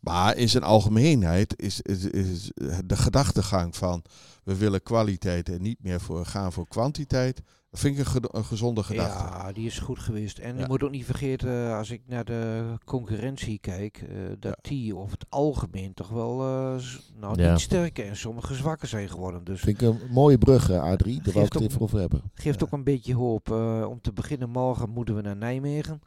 Maar 0.00 0.36
in 0.36 0.48
zijn 0.48 0.62
algemeenheid 0.62 1.60
is, 1.62 1.80
is, 1.80 2.04
is 2.04 2.50
de 2.84 2.96
gedachtegang 2.96 3.76
van 3.76 4.02
we 4.44 4.56
willen 4.56 4.82
kwaliteit 4.82 5.48
en 5.48 5.62
niet 5.62 5.82
meer 5.82 6.00
voor, 6.00 6.26
gaan 6.26 6.52
voor 6.52 6.68
kwantiteit. 6.68 7.42
Dat 7.70 7.80
vind 7.80 7.98
ik 7.98 8.04
een, 8.06 8.10
ge- 8.10 8.28
een 8.32 8.44
gezonde 8.44 8.82
gedachte. 8.82 9.22
Ja, 9.24 9.52
die 9.52 9.66
is 9.66 9.78
goed 9.78 9.98
geweest. 9.98 10.38
En 10.38 10.54
Ja. 10.54 10.60
je 10.60 10.66
moet 10.68 10.82
ook 10.82 10.90
niet 10.90 11.04
vergeten, 11.04 11.66
eh, 11.66 11.76
als 11.76 11.90
ik 11.90 12.02
naar 12.06 12.24
de 12.24 12.64
concurrentie 12.84 13.58
kijk, 13.58 13.96
eh, 14.08 14.16
dat 14.38 14.58
die 14.62 14.96
over 14.96 15.12
het 15.12 15.26
algemeen 15.28 15.94
toch 15.94 16.08
wel 16.08 16.40
eh, 16.40 16.82
nou, 17.20 17.42
Ja. 17.42 17.50
niet 17.50 17.60
sterker 17.60 18.06
en 18.06 18.16
sommige 18.16 18.54
zwakker 18.54 18.88
zijn 18.88 19.08
geworden. 19.08 19.44
Dus 19.44 19.60
Vind 19.60 19.80
ik 19.82 19.88
een 19.88 19.98
mooie 20.10 20.38
brug, 20.38 20.70
eh, 20.70 20.82
Adrie. 20.82 21.22
Daar 21.22 21.32
wou 21.34 21.46
ik 21.46 21.52
Geeft 21.52 21.52
het 21.52 21.62
ook- 21.62 21.68
even 21.68 21.80
over 21.80 21.98
hebben. 21.98 22.22
geeft 22.34 22.60
Ja. 22.60 22.66
ook 22.66 22.72
een 22.72 22.84
beetje 22.84 23.14
hoop. 23.14 23.50
Eh, 23.50 23.86
om 23.88 24.00
te 24.00 24.12
beginnen 24.12 24.50
morgen 24.50 24.90
moeten 24.90 25.14
we 25.14 25.20
naar 25.22 25.36
Nijmegen. 25.36 26.00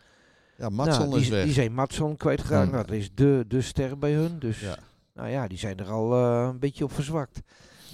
Ja, 0.61 0.69
Matson 0.69 1.05
nou, 1.09 1.17
is 1.19 1.21
die, 1.27 1.31
weg. 1.31 1.43
die 1.43 1.53
zijn 1.53 1.73
Matson 1.73 2.17
kwijtgeraakt. 2.17 2.65
Ja. 2.69 2.71
Nou, 2.75 2.85
dat 2.87 2.95
is 2.95 3.09
de, 3.13 3.45
de 3.47 3.61
ster 3.61 3.97
bij 3.97 4.13
hun. 4.13 4.39
Dus 4.39 4.59
Ja. 4.59 4.75
nou 5.13 5.29
ja, 5.29 5.47
die 5.47 5.57
zijn 5.57 5.77
er 5.77 5.89
al 5.89 6.13
eh, 6.13 6.47
een 6.51 6.59
beetje 6.59 6.83
op 6.83 6.91
verzwakt. 6.93 7.41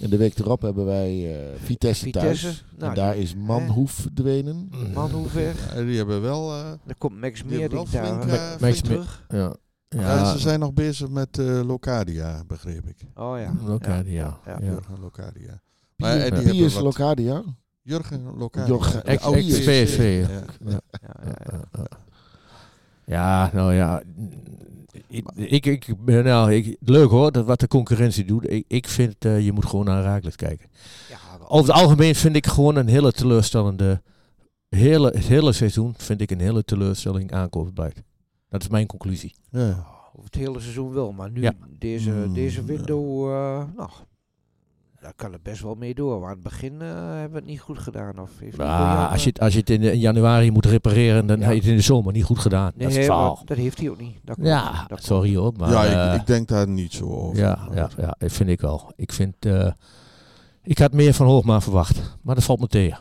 En 0.01 0.09
de 0.09 0.17
week 0.17 0.39
erop 0.39 0.61
hebben 0.61 0.85
wij 0.85 1.35
eh, 1.35 1.59
Vitesse, 1.63 2.03
Vitesse, 2.03 2.43
thuis. 2.45 2.63
nou, 2.77 2.89
en 2.89 2.95
daar 2.95 3.13
die- 3.13 3.21
is 3.23 3.35
Manhoef 3.35 3.91
verdwenen. 3.91 4.69
Man, 4.93 5.11
hoe 5.11 5.27
ver? 5.27 5.55
Ja, 5.75 5.83
die 5.83 5.97
hebben 5.97 6.21
wel... 6.21 6.51
eh, 6.53 6.71
Er 6.87 6.95
komt 6.97 7.19
Max 7.21 7.43
die 7.47 7.59
daar 7.69 7.69
flink, 7.87 8.23
eh, 8.23 8.33
flink 8.47 8.59
Max 8.61 8.81
terug. 8.81 9.25
ja. 9.29 9.37
ja. 9.37 9.55
Ja, 9.89 10.31
ze 10.31 10.39
zijn 10.39 10.59
nog 10.59 10.73
bezig 10.73 11.09
met 11.09 11.37
eh, 11.39 11.61
Locadia, 11.65 12.43
begreep 12.47 12.87
ik. 12.87 12.97
Oh 13.15 13.39
ja. 13.39 13.53
Locadia, 13.65 14.37
ja. 14.45 14.57
Jurgen 14.61 14.99
Locadia. 15.01 15.61
Maar, 15.95 16.17
en 16.17 16.43
die 16.51 16.63
wat- 16.69 16.81
Locadia. 16.83 17.43
Jurgen 17.81 18.23
Locadia. 18.37 18.67
Jurgen- 18.75 19.19
oude 19.21 19.39
ex-PSV, 19.39 20.25
Ja. 20.65 21.76
Ja. 23.07 23.49
Nou 23.53 23.73
ja. 23.73 24.01
Ik, 25.35 25.65
ik, 25.65 25.87
nou, 26.05 26.53
ik, 26.53 26.77
leuk 26.79 27.09
hoor, 27.09 27.31
dat 27.31 27.45
wat 27.45 27.59
de 27.59 27.67
concurrentie 27.67 28.25
doet. 28.25 28.49
Ik, 28.51 28.65
ik 28.67 28.87
vind, 28.87 29.25
eh, 29.25 29.45
je 29.45 29.51
moet 29.51 29.65
gewoon 29.65 29.85
naar 29.85 30.03
Raakles 30.03 30.35
kijken. 30.35 30.69
Ja, 31.09 31.17
Over 31.47 31.73
het 31.73 31.81
algemeen 31.81 32.15
vind 32.15 32.35
ik 32.35 32.47
gewoon 32.47 32.75
een 32.75 32.87
hele 32.87 33.11
teleurstellende, 33.11 34.01
hele, 34.69 35.07
het 35.07 35.25
hele 35.25 35.51
seizoen 35.51 35.93
vind 35.97 36.21
ik 36.21 36.31
een 36.31 36.39
hele 36.39 36.63
teleurstelling 36.63 37.31
aankoopbeleid. 37.31 38.03
Dat 38.49 38.61
is 38.61 38.67
mijn 38.67 38.87
conclusie. 38.87 39.35
Ja. 39.49 39.85
Over 40.13 40.23
het 40.23 40.35
hele 40.35 40.59
seizoen 40.59 40.93
wel, 40.93 41.11
maar 41.11 41.31
nu 41.31 41.41
Ja. 41.41 41.53
deze, 41.79 42.11
Mm, 42.11 42.33
deze 42.33 42.59
ja. 42.59 42.65
window, 42.65 43.31
eh, 43.31 43.63
nou, 43.75 43.89
daar 45.01 45.13
kan 45.15 45.31
het 45.33 45.43
best 45.43 45.61
wel 45.61 45.75
mee 45.75 45.93
door. 45.95 46.19
Maar 46.19 46.27
aan 46.29 46.33
het 46.33 46.43
begin 46.43 46.81
eh, 46.81 46.87
hebben 46.89 47.29
we 47.31 47.35
het 47.37 47.45
niet 47.45 47.59
goed 47.59 47.77
gedaan. 47.79 48.19
Of 48.19 48.29
heeft 48.39 48.59
Ah, 48.59 49.11
als, 49.11 49.23
je, 49.23 49.29
eh, 49.29 49.33
het- 49.35 49.39
als 49.43 49.53
je 49.53 49.59
het 49.59 49.69
in, 49.69 49.81
de- 49.81 49.91
in 49.91 49.99
januari 49.99 50.51
moet 50.51 50.65
repareren, 50.65 51.27
dan 51.27 51.37
Ja. 51.39 51.43
heb 51.43 51.53
je 51.53 51.59
het 51.59 51.69
in 51.69 51.75
de 51.75 51.81
zomer 51.81 52.13
niet 52.13 52.23
goed 52.23 52.39
gedaan. 52.39 52.71
dat 52.75 52.89
is 52.89 52.97
het 52.97 53.07
dat 53.45 53.57
heeft 53.57 53.77
hij 53.79 53.89
ook 53.89 53.99
niet. 53.99 54.17
Dat. 54.23 54.37
Ja, 54.41 54.85
Dat 54.87 55.03
sorry 55.03 55.35
hoor. 55.35 55.53
Maar, 55.57 55.69
ja, 55.71 55.85
eh, 56.07 56.13
ik, 56.13 56.19
ik 56.21 56.27
denk 56.27 56.47
daar 56.47 56.67
niet 56.67 56.93
zo 56.93 57.05
over. 57.05 57.37
ja, 57.37 57.67
ja, 57.73 57.89
ja, 57.97 58.15
dat 58.17 58.31
vind 58.31 58.49
ik 58.49 58.61
wel. 58.61 58.91
Ik 58.95 59.11
vind, 59.11 59.35
eh, 59.39 59.71
ik 60.63 60.77
had 60.77 60.93
meer 60.93 61.13
van 61.13 61.25
Hoogma 61.27 61.61
verwacht, 61.61 62.17
maar 62.21 62.35
dat 62.35 62.43
valt 62.43 62.59
me 62.59 62.67
tegen. 62.67 62.99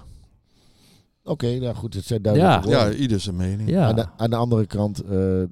Oké, 1.25 1.59
nou 1.59 1.75
goed, 1.75 1.95
het 1.95 2.05
zijn 2.05 2.23
duidelijke 2.23 2.69
Ja, 2.69 2.77
woorden. 2.83 3.01
ieder 3.01 3.21
zijn 3.21 3.37
mening. 3.37 3.69
Ja. 3.69 3.87
Aan, 3.87 3.95
de, 3.97 4.07
aan 4.17 4.31
de 4.31 4.37
andere 4.37 4.67
kant, 4.67 5.01
eh, 5.03 5.43
eh, 5.43 5.49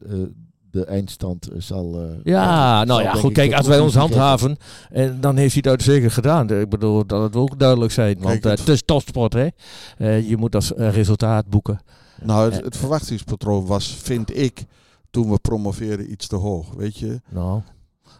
de 0.75 0.85
eindstand 0.85 1.49
eh, 1.49 1.61
zal... 1.61 2.01
eh, 2.01 2.09
Ja, 2.25 2.77
zal 2.77 2.87
nou 2.87 3.03
ja, 3.03 3.13
goed. 3.15 3.33
Kijk, 3.33 3.53
als 3.53 3.67
wij 3.67 3.79
ons 3.81 3.95
handhaven, 3.95 4.57
en 4.91 5.21
dan 5.21 5.37
heeft 5.37 5.53
hij 5.53 5.63
het 5.65 5.71
uitstekend 5.71 6.13
gedaan. 6.13 6.51
Ik 6.51 6.69
bedoel, 6.69 7.07
dat 7.07 7.23
het 7.23 7.37
ook 7.37 7.59
duidelijk 7.59 7.93
zijn. 7.93 8.17
Want 8.21 8.41
Kijk, 8.41 8.45
eh, 8.45 8.65
het- 8.65 8.75
is 8.75 8.83
topsport, 8.85 9.33
hè. 9.33 9.47
Eh, 9.99 10.29
je 10.29 10.37
moet 10.37 10.55
als 10.55 10.75
eh, 10.75 10.91
resultaat 10.95 11.47
boeken. 11.49 11.81
Nou, 12.23 12.45
het, 12.45 12.59
Eh. 12.59 12.65
het 12.65 12.77
verwachtingspatroon 12.77 13.67
was, 13.67 13.95
vind 14.03 14.37
ik, 14.39 14.65
toen 15.11 15.31
we 15.31 15.39
promoveerden 15.39 16.11
iets 16.11 16.27
te 16.27 16.37
hoog. 16.37 16.67
Weet 16.77 16.99
je? 16.99 17.21
Nou, 17.31 17.61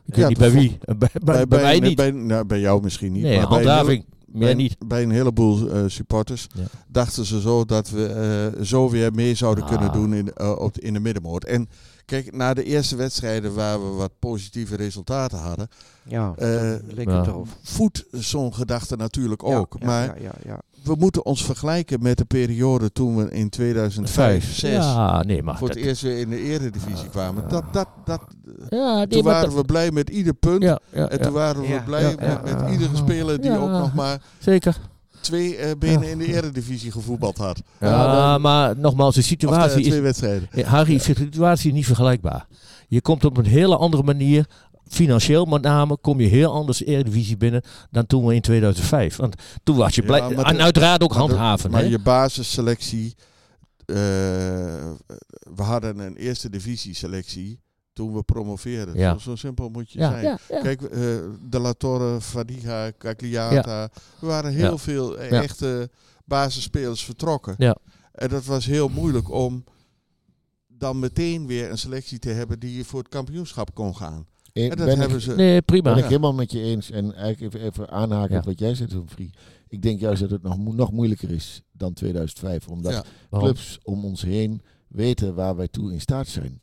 ik 0.07 0.17
Ja, 0.17 0.21
weet 0.21 0.29
niet 0.29 0.39
bij 0.39 0.51
wie. 0.53 0.79
Bij, 0.99 1.09
bij, 1.25 1.47
bij 1.47 1.63
mij 1.63 1.79
niet. 1.79 1.97
Bij, 1.97 2.11
nou, 2.11 2.45
bij 2.45 2.61
jou 2.61 2.83
misschien 2.83 3.13
niet. 3.13 3.23
nee, 3.23 3.39
maar 3.39 3.49
bij 3.49 3.59
een 3.61 3.67
handhaving. 3.67 4.05
bij, 4.27 4.55
niet. 4.55 4.77
Bij 4.87 5.03
een 5.03 5.11
heleboel 5.11 5.71
eh, 5.71 5.83
supporters 5.87 6.47
Ja. 6.55 6.63
dachten 6.89 7.25
ze 7.25 7.41
zo 7.41 7.65
dat 7.65 7.91
we 7.91 8.07
eh, 8.07 8.63
zo 8.65 8.91
weer 8.91 9.13
mee 9.13 9.35
zouden 9.35 9.65
Ah. 9.65 9.71
kunnen 9.71 9.93
doen 9.93 10.15
in, 10.15 10.33
eh, 10.33 10.59
op, 10.59 10.79
in 10.79 10.93
de 10.93 11.01
middenmoot. 11.01 11.45
En 11.45 11.69
Kijk, 12.05 12.33
na 12.37 12.55
de 12.55 12.65
eerste 12.65 12.97
wedstrijden 12.97 13.55
waar 13.55 13.81
we 13.91 13.97
wat 13.97 14.11
positieve 14.19 14.77
resultaten 14.77 15.39
hadden, 15.39 15.69
Ja, 16.03 16.33
Eh, 16.37 16.49
dan 16.61 16.81
leek 16.87 17.09
ja. 17.09 17.17
het 17.19 17.27
erop. 17.27 17.47
voedt 17.63 18.05
zo'n 18.11 18.55
gedachte 18.55 18.97
natuurlijk 18.97 19.43
Ja, 19.47 19.57
ook. 19.57 19.77
ja, 19.79 19.87
maar 19.87 20.05
ja, 20.07 20.15
ja, 20.23 20.33
ja. 20.45 20.61
we 20.83 20.95
moeten 20.99 21.25
ons 21.25 21.45
vergelijken 21.45 22.03
met 22.03 22.19
de 22.19 22.25
periode 22.25 22.93
toen 22.93 23.17
we 23.17 23.31
in 23.31 23.49
2005, 23.49 24.55
6 24.55 24.71
Ja, 24.73 25.23
nee, 25.23 25.43
maar... 25.43 25.59
voor 25.59 25.69
het 25.69 25.77
dat- 25.77 25.87
eerst 25.87 26.03
weer 26.03 26.19
in 26.19 26.31
de 26.31 26.41
eredivisie 26.41 27.09
kwamen. 27.09 27.49
Dat, 27.49 27.65
dat, 27.73 27.89
dat, 28.05 28.21
ja, 28.69 28.97
nee, 28.97 29.07
toen 29.07 29.23
waren 29.23 29.49
dat- 29.49 29.55
we 29.59 29.65
blij 29.65 29.91
met 29.91 30.11
ieder 30.11 30.35
punt. 30.35 30.63
Ja, 30.63 30.79
ja, 30.93 31.09
En 31.09 31.19
ja, 31.19 31.25
toen 31.25 31.33
waren 31.33 31.63
we 31.63 31.69
Ja, 31.69 31.83
blij 31.83 32.03
ja, 32.03 32.09
met, 32.09 32.21
ja, 32.21 32.41
met 32.45 32.53
ja. 32.61 32.69
iedere 32.71 32.97
speler 32.97 33.41
die 33.41 33.51
Ja. 33.51 33.57
ook 33.59 33.71
nog 33.71 33.95
maar 33.95 34.23
zeker. 34.39 34.77
Twee 35.25 35.57
eh, 35.57 35.71
benen 35.79 36.11
in 36.11 36.19
de 36.19 36.27
eredivisie 36.27 36.91
gevoetbald 36.93 37.37
had. 37.39 37.63
Ja, 37.81 38.31
dan- 38.33 38.41
maar 38.41 38.79
nogmaals, 38.79 39.15
de 39.15 39.21
eh, 39.21 39.27
situatie 39.27 39.83
twee 39.83 39.95
is... 39.97 40.01
wedstrijden. 40.01 40.49
Harry, 40.67 40.97
de 40.97 41.03
situatie 41.03 41.69
is 41.71 41.77
niet 41.77 41.87
vergelijkbaar. 41.87 42.47
Je 42.89 43.01
komt 43.01 43.25
op 43.25 43.37
een 43.37 43.45
hele 43.47 43.77
andere 43.77 44.03
manier, 44.03 44.47
financieel 44.89 45.45
met 45.45 45.63
name, 45.63 45.97
kom 46.01 46.21
je 46.21 46.27
heel 46.27 46.53
anders 46.53 46.79
de 46.79 46.85
Eredivisie 46.85 47.37
binnen 47.37 47.63
dan 47.91 48.07
toen 48.07 48.27
we 48.27 48.35
in 48.35 48.41
2005. 48.41 49.17
Want 49.17 49.35
toen 49.63 49.77
was 49.77 49.95
je 49.95 50.03
blij, 50.03 50.21
en 50.21 50.57
de- 50.57 50.63
uiteraard 50.63 51.03
ook 51.03 51.09
Maar 51.15 51.19
de- 51.19 51.25
handhaven. 51.25 51.71
Maar 51.71 51.81
hè? 51.83 51.87
je 51.89 51.99
basisselectie. 51.99 53.15
eh, 53.87 53.95
we 55.57 55.63
hadden 55.63 55.99
een 55.99 56.17
eerste 56.17 56.51
divisie 56.51 56.95
selectie 56.95 57.61
toen 57.95 58.15
we 58.15 58.23
promoveerden. 58.23 58.95
Ja. 58.97 59.13
Zo, 59.13 59.19
zo 59.19 59.37
simpel 59.37 59.69
moet 59.69 59.91
je 59.91 59.99
ja, 59.99 60.11
zijn. 60.11 60.23
ja, 60.25 60.39
ja. 60.49 60.61
Kijk, 60.61 60.83
eh, 60.83 60.91
De 61.49 61.59
La 61.59 61.73
Torre, 61.73 62.21
Fadiga, 62.21 62.93
Cagliata. 62.99 63.83
Er 64.21 64.27
waren 64.27 64.53
heel 64.53 64.71
Ja. 64.71 64.77
veel 64.79 65.19
eh, 65.19 65.31
Ja. 65.31 65.43
echte 65.43 65.91
basisspelers 66.25 67.05
vertrokken. 67.05 67.55
Ja. 67.59 67.77
En 68.13 68.29
dat 68.29 68.45
was 68.45 68.67
heel 68.67 68.89
moeilijk 68.89 69.31
om 69.31 69.65
dan 70.69 70.99
meteen 70.99 71.47
weer 71.47 71.71
een 71.71 71.79
selectie 71.79 72.19
te 72.19 72.29
hebben 72.29 72.59
die 72.59 72.85
voor 72.85 72.99
het 72.99 73.09
kampioenschap 73.09 73.75
kon 73.75 73.97
gaan. 73.97 74.27
Eh, 74.53 74.63
En 74.71 74.77
dat 74.77 74.87
ben 74.87 74.99
hebben 74.99 75.17
ik, 75.17 75.23
ze. 75.23 75.35
Nee, 75.35 75.63
prima. 75.63 75.95
ben 75.95 76.03
ik 76.03 76.09
helemaal 76.09 76.35
met 76.35 76.53
je 76.53 76.61
eens. 76.61 76.91
En 76.91 77.15
eigenlijk 77.15 77.55
even, 77.55 77.67
even 77.69 77.91
aanhaken 77.91 78.33
Ja. 78.33 78.39
op 78.39 78.45
wat 78.45 78.59
jij 78.59 78.75
zegt, 78.75 78.93
Humphrey. 78.93 79.31
Ik 79.69 79.83
denk 79.83 80.01
juist 80.01 80.21
dat 80.21 80.31
het 80.31 80.43
nog, 80.43 80.59
mo- 80.59 80.73
nog 80.73 80.93
moeilijker 80.93 81.31
is 81.31 81.63
dan 81.73 81.93
2005. 81.93 82.69
Omdat 82.69 83.05
clubs 83.31 83.79
om 83.83 84.05
ons 84.05 84.23
heen 84.23 84.63
weten 84.89 85.35
waar 85.35 85.57
wij 85.57 85.69
toe 85.69 85.93
in 85.93 86.01
staat 86.01 86.27
zijn. 86.29 86.61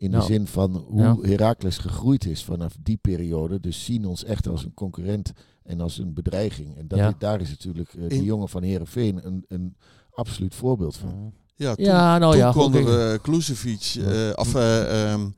In 0.00 0.10
de 0.10 0.20
zin 0.22 0.46
van 0.46 0.84
hoe 0.88 1.02
ja. 1.02 1.16
Heracles 1.22 1.78
gegroeid 1.78 2.24
is 2.24 2.44
vanaf 2.44 2.74
die 2.82 2.96
periode. 2.96 3.60
Dus 3.60 3.84
zien 3.84 4.04
ons 4.04 4.24
echt 4.24 4.48
als 4.48 4.64
een 4.64 4.74
concurrent 4.74 5.32
en 5.64 5.80
als 5.80 5.98
een 5.98 6.14
bedreiging. 6.14 6.76
En 6.76 6.88
dat, 6.88 6.98
Ja. 6.98 7.14
daar 7.18 7.40
is 7.40 7.48
natuurlijk 7.50 7.94
eh, 7.94 8.08
die 8.08 8.18
In- 8.18 8.24
jongen 8.24 8.48
van 8.48 8.62
Herenveen 8.62 9.26
een, 9.26 9.44
een 9.48 9.76
absoluut 10.10 10.54
voorbeeld 10.54 10.96
van. 10.96 11.32
Ja, 11.56 11.74
toen, 11.74 11.84
Ja, 11.84 12.18
nou 12.18 12.32
toen 12.32 12.40
ja. 12.40 12.52
konden 12.52 12.84
we 12.84 13.18
Klusevic, 13.22 13.94
eh, 14.06 14.30
of 14.34 14.54
eh, 14.54 15.12
ehm, 15.12 15.28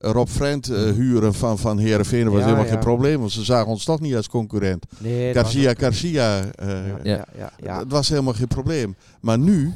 Rob 0.00 0.28
Friend 0.28 0.66
huren 0.66 1.34
van, 1.34 1.58
van 1.58 1.78
Heerenveen. 1.78 2.22
Dat 2.24 2.32
was 2.32 2.40
Ja, 2.40 2.46
helemaal 2.46 2.66
ja. 2.66 2.72
geen 2.72 2.80
probleem, 2.84 3.18
want 3.18 3.32
ze 3.32 3.44
zagen 3.44 3.66
ons 3.70 3.84
toch 3.84 4.00
niet 4.00 4.16
als 4.16 4.28
concurrent. 4.28 4.86
Nee, 4.98 5.32
Garcia, 5.34 5.70
ook- 5.70 5.78
Garcia, 5.78 6.44
eh, 6.54 6.68
Ja, 6.68 6.86
Ja. 6.86 7.02
ja, 7.04 7.26
ja, 7.36 7.52
ja. 7.62 7.78
dat 7.78 7.88
was 7.88 8.08
helemaal 8.08 8.32
geen 8.32 8.48
probleem. 8.48 8.96
Maar 9.20 9.38
nu 9.38 9.72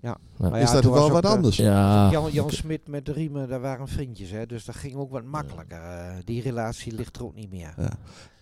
Maar 0.00 0.50
ja, 0.50 0.56
is 0.56 0.70
dat 0.70 0.84
wel 0.84 1.10
wat 1.10 1.24
anders. 1.24 1.56
Ja, 1.56 2.10
Jan, 2.10 2.30
Jan 2.32 2.50
Smit 2.50 2.88
met 2.88 3.06
de 3.06 3.12
riemen, 3.12 3.48
daar 3.48 3.60
waren 3.60 3.88
vriendjes, 3.88 4.30
hè, 4.30 4.46
dus 4.46 4.64
dat 4.64 4.74
ging 4.76 4.94
ook 4.94 5.10
wat 5.10 5.24
makkelijker. 5.24 5.80
eh, 5.82 6.16
die 6.24 6.42
relatie 6.42 6.92
ligt 6.92 7.16
er 7.16 7.24
ook 7.24 7.34
niet 7.34 7.50
meer. 7.50 7.74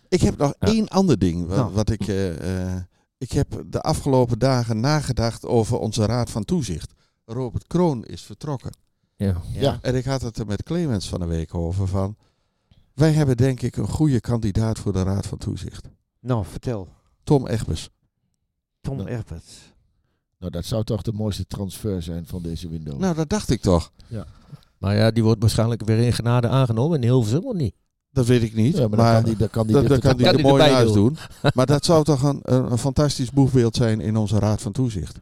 Ik 0.09 0.21
heb 0.21 0.37
nog 0.37 0.55
Ja. 0.59 0.67
één 0.69 0.89
ander 0.89 1.19
ding 1.19 1.47
wat, 1.47 1.57
Nou. 1.57 1.73
wat 1.73 1.91
ik... 1.91 2.09
eh, 2.09 2.71
eh, 2.75 2.83
ik 3.19 3.33
heb 3.33 3.63
de 3.67 3.81
afgelopen 3.81 4.39
dagen 4.39 4.81
nagedacht 4.81 5.47
over 5.47 5.79
onze 5.79 6.07
raad 6.07 6.31
van 6.31 6.45
toezicht. 6.45 6.93
Robert 7.25 7.67
Kroon 7.67 8.05
is 8.05 8.23
vertrokken. 8.23 8.73
ja. 9.17 9.41
Ja. 9.53 9.79
En 9.83 9.95
ik 9.95 10.05
had 10.05 10.23
het 10.23 10.39
er 10.39 10.47
met 10.47 10.63
Clemens 10.63 11.09
van 11.09 11.21
de 11.21 11.27
week 11.27 11.55
over 11.55 11.87
van... 11.89 12.17
Wij 12.95 13.13
hebben 13.13 13.37
denk 13.37 13.63
ik 13.63 13.77
een 13.77 13.89
goede 13.89 14.21
kandidaat 14.21 14.79
voor 14.79 14.93
de 14.93 15.03
raad 15.03 15.27
van 15.27 15.39
toezicht. 15.39 15.89
Nou, 16.21 16.45
vertel. 16.45 16.89
Tom 17.25 17.47
Egbers. 17.47 17.91
Tom 18.81 18.97
Nou. 18.97 19.09
Nou, 20.39 20.53
dat 20.53 20.65
zou 20.65 20.85
toch 20.85 21.03
de 21.03 21.13
mooiste 21.13 21.47
transfer 21.47 22.03
zijn 22.03 22.27
van 22.27 22.43
deze 22.43 22.69
window. 22.69 22.99
Nou, 22.99 23.15
dat 23.15 23.29
dacht 23.29 23.51
ik 23.51 23.61
toch. 23.61 23.91
Maar 24.79 24.97
ja, 24.97 25.11
die 25.11 25.23
wordt 25.23 25.41
waarschijnlijk 25.41 25.85
weer 25.85 25.99
in 25.99 26.13
genade 26.13 26.49
aangenomen 26.49 26.97
in 27.03 27.03
Hilversum, 27.09 27.45
of 27.45 27.55
niet? 27.55 27.75
Dat 28.13 28.27
weet 28.27 28.43
ik 28.43 28.55
niet. 28.55 28.77
ja, 28.77 28.89
maar, 28.89 28.97
dan 28.99 29.15
kan 29.15 29.25
die, 29.25 29.37
dan 29.37 29.49
kan 29.49 29.67
die 29.67 29.77
dat, 29.77 30.01
kan 30.01 30.19
er 30.21 30.41
mooi 30.41 30.63
naast 30.71 30.95
doen. 30.95 31.17
Maar 31.55 31.67
dat 31.67 31.85
zou 31.85 32.05
toch 32.05 32.23
een, 32.23 32.41
een, 32.43 32.71
een 32.73 32.79
fantastisch 32.79 33.31
boegbeeld 33.31 33.77
zijn 33.77 34.01
in 34.01 34.17
onze 34.17 34.39
raad 34.39 34.63
van 34.63 34.73
toezicht. 34.73 35.19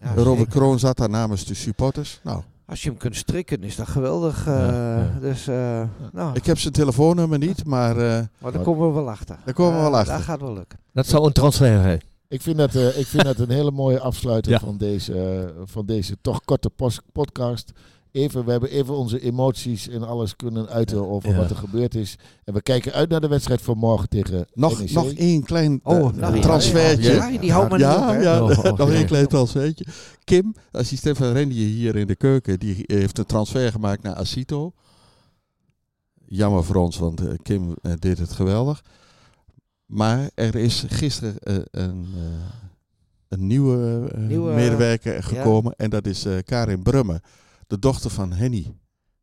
Ja, 0.00 0.14
Robert. 0.14 0.48
Kroon 0.48 0.78
zat 0.78 0.96
daar 0.96 1.10
namens 1.10 1.44
de 1.44 1.54
supporters. 1.54 2.20
Nou, 2.22 2.42
Als 2.66 2.82
je 2.82 2.88
hem 2.88 2.98
kunt 2.98 3.16
strikken, 3.16 3.62
is 3.62 3.76
dat 3.76 3.88
geweldig. 3.88 4.46
eh, 4.46 4.54
Ja, 4.54 4.96
ja. 4.98 5.18
Dus, 5.20 5.46
eh, 5.46 5.82
nou, 6.12 6.30
ik 6.34 6.46
heb 6.46 6.58
zijn 6.58 6.72
telefoonnummer 6.72 7.38
niet, 7.38 7.64
maar 7.64 7.90
eh, 7.96 8.22
maar 8.38 8.52
daar 8.52 8.62
komen 8.62 8.86
we 8.88 8.92
wel 8.94 9.10
achter. 9.10 9.36
Daar 9.44 9.54
komen 9.54 9.76
we 9.76 9.82
wel 9.82 9.96
achter. 9.96 10.14
Dat 10.14 10.22
gaat 10.22 10.40
wel 10.40 10.52
lukken. 10.54 10.78
Dat 10.92 11.06
zou 11.06 11.26
een 11.26 11.32
transfer 11.32 11.80
zijn. 11.82 12.00
Ik 12.28 12.42
vind 12.42 12.56
dat, 12.56 12.74
eh, 12.74 12.98
ik 12.98 13.06
vind 13.06 13.24
dat 13.24 13.38
een 13.38 13.50
hele 13.50 13.70
mooie 13.70 14.00
afsluiter 14.00 14.52
Ja. 14.52 14.58
van, 14.58 14.76
deze, 14.76 15.12
eh, 15.20 15.62
van 15.64 15.86
deze 15.86 16.16
toch 16.20 16.44
korte 16.44 16.70
podcast. 17.12 17.72
Even, 18.12 18.44
we 18.44 18.50
hebben 18.50 18.70
even 18.70 18.96
onze 18.96 19.20
emoties 19.20 19.88
en 19.88 20.02
alles 20.02 20.36
kunnen 20.36 20.68
uiten 20.68 21.08
over 21.10 21.30
Ja. 21.30 21.36
wat 21.36 21.50
er 21.50 21.56
gebeurd 21.56 21.94
is. 21.94 22.16
En 22.44 22.54
we 22.54 22.62
kijken 22.62 22.92
uit 22.92 23.08
naar 23.08 23.20
de 23.20 23.28
wedstrijd 23.28 23.62
van 23.62 23.78
morgen 23.78 24.08
tegen 24.08 24.46
nog, 24.54 24.78
NEC. 24.78 24.90
nog 24.90 25.12
één 25.12 25.42
klein 25.42 25.80
Oh, 25.82 26.12
nou, 26.12 26.40
transfertje. 26.40 27.12
Ja, 27.14 27.38
die 27.38 27.52
houdt 27.52 27.70
me 27.70 27.76
niet 27.76 27.86
op, 27.86 27.92
Ja, 27.92 28.12
hè? 28.12 28.18
ja 28.22 28.42
Oh, 28.42 28.58
oh, 28.58 28.78
nog 28.78 28.90
één 28.90 29.06
klein 29.06 29.26
transfertje. 29.26 29.84
Kim, 30.24 30.54
assistent 30.72 31.16
van 31.16 31.32
Rendier 31.32 31.66
hier 31.68 31.96
in 31.96 32.06
de 32.06 32.16
keuken, 32.16 32.58
die 32.58 32.84
heeft 32.86 33.18
een 33.18 33.26
transfer 33.26 33.72
gemaakt 33.72 34.02
naar 34.02 34.14
Asito. 34.14 34.72
Jammer 36.26 36.64
voor 36.64 36.76
ons, 36.76 36.98
want 36.98 37.22
Kim 37.42 37.74
deed 37.98 38.18
het 38.18 38.32
geweldig. 38.32 38.82
Maar 39.88 40.30
er 40.34 40.54
is 40.54 40.84
gisteren 40.88 41.38
eh, 41.38 41.54
een, 41.70 42.06
eh, 42.16 42.22
een 43.28 43.46
nieuwe, 43.46 44.08
eh, 44.14 44.20
Nieuwe, 44.20 44.54
medewerker 44.54 45.22
gekomen. 45.22 45.74
En 45.76 45.90
dat 45.90 46.06
is 46.06 46.24
eh, 46.24 46.36
Karin 46.44 46.82
Brumme, 46.82 47.20
de 47.66 47.78
dochter 47.78 48.10
van 48.10 48.32
Henny. 48.32 48.74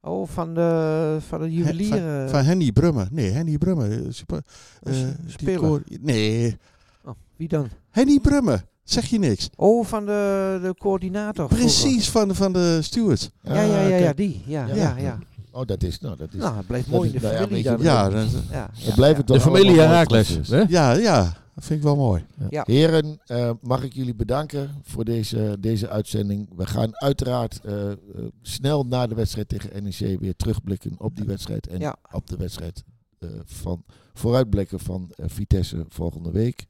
Oh, 0.01 0.27
van 0.27 0.53
de, 0.53 1.17
van 1.27 1.39
de 1.39 1.51
juwelier. 1.53 1.87
Van, 1.89 2.29
van 2.29 2.43
Henny 2.43 2.71
Brumme. 2.71 3.07
Nee, 3.11 3.31
Henny 3.31 3.57
Brumme. 3.57 4.05
Super, 4.09 4.41
eh, 4.83 4.93
speler. 5.25 5.81
nee, 6.01 6.57
oh, 7.05 7.13
wie 7.35 7.47
dan? 7.47 7.67
Henny 7.89 8.19
Brumme. 8.19 8.63
Zeg 8.83 9.05
je 9.05 9.19
niks? 9.19 9.49
Oh, 9.55 9.85
van 9.85 10.05
de, 10.05 10.59
de 10.61 10.75
coördinator. 10.77 11.47
vroeger. 11.49 11.65
Precies, 11.81 12.09
van, 12.09 12.27
de- 12.27 12.35
van 12.35 12.53
de 12.53 12.79
stewards. 12.81 13.29
Ja, 13.41 13.53
ja, 13.53 13.61
ja, 13.61 13.81
ja, 13.81 13.97
kijk. 13.97 14.17
die. 14.17 14.41
Ja, 14.45 14.65
Ja. 14.67 14.75
ja, 14.75 14.97
ja. 14.97 15.19
Oh, 15.55 15.65
dat 15.65 15.83
is, 15.83 15.99
nou, 15.99 16.15
dat 16.17 16.33
is. 16.33 16.39
Nou, 16.39 16.57
het 16.57 16.67
blijft 16.67 16.87
mooi 16.87 17.09
in 17.09 17.15
de 17.15 17.21
nou 17.21 17.33
ja, 17.33 17.39
familie. 17.41 17.63
Ja, 17.63 17.71
ook. 17.73 18.11
dat, 18.11 18.31
ja, 18.51 18.69
we 18.75 18.85
ja, 18.85 18.93
blijven 18.95 19.17
ja. 19.19 19.23
toch 19.23 19.37
De 19.37 19.43
familie 19.43 19.79
Herakles. 19.79 20.39
ja, 20.67 20.91
ja, 20.91 21.23
dat 21.55 21.65
vind 21.65 21.79
ik 21.79 21.85
wel 21.85 21.95
mooi. 21.95 22.25
Ja. 22.49 22.63
Heren, 22.67 23.19
eh, 23.25 23.51
mag 23.61 23.83
ik 23.83 23.93
jullie 23.93 24.15
bedanken 24.15 24.69
voor 24.81 25.05
deze, 25.05 25.57
deze 25.59 25.89
uitzending. 25.89 26.49
We 26.55 26.65
gaan 26.65 26.95
uiteraard 26.95 27.59
eh, 27.63 27.91
eh, 27.91 27.97
snel 28.41 28.83
na 28.83 29.07
de 29.07 29.15
wedstrijd 29.15 29.49
tegen 29.49 29.83
NEC 29.83 30.19
weer 30.19 30.35
terugblikken 30.35 30.95
op 30.97 31.15
die 31.15 31.25
wedstrijd. 31.25 31.67
En 31.67 31.79
Ja. 31.79 31.95
op 32.11 32.27
de 32.27 32.37
wedstrijd 32.37 32.83
eh, 33.19 33.29
van 33.45 33.83
vooruitblikken 34.13 34.79
van 34.79 35.11
Vitesse 35.17 35.85
volgende 35.89 36.31
week. 36.31 36.65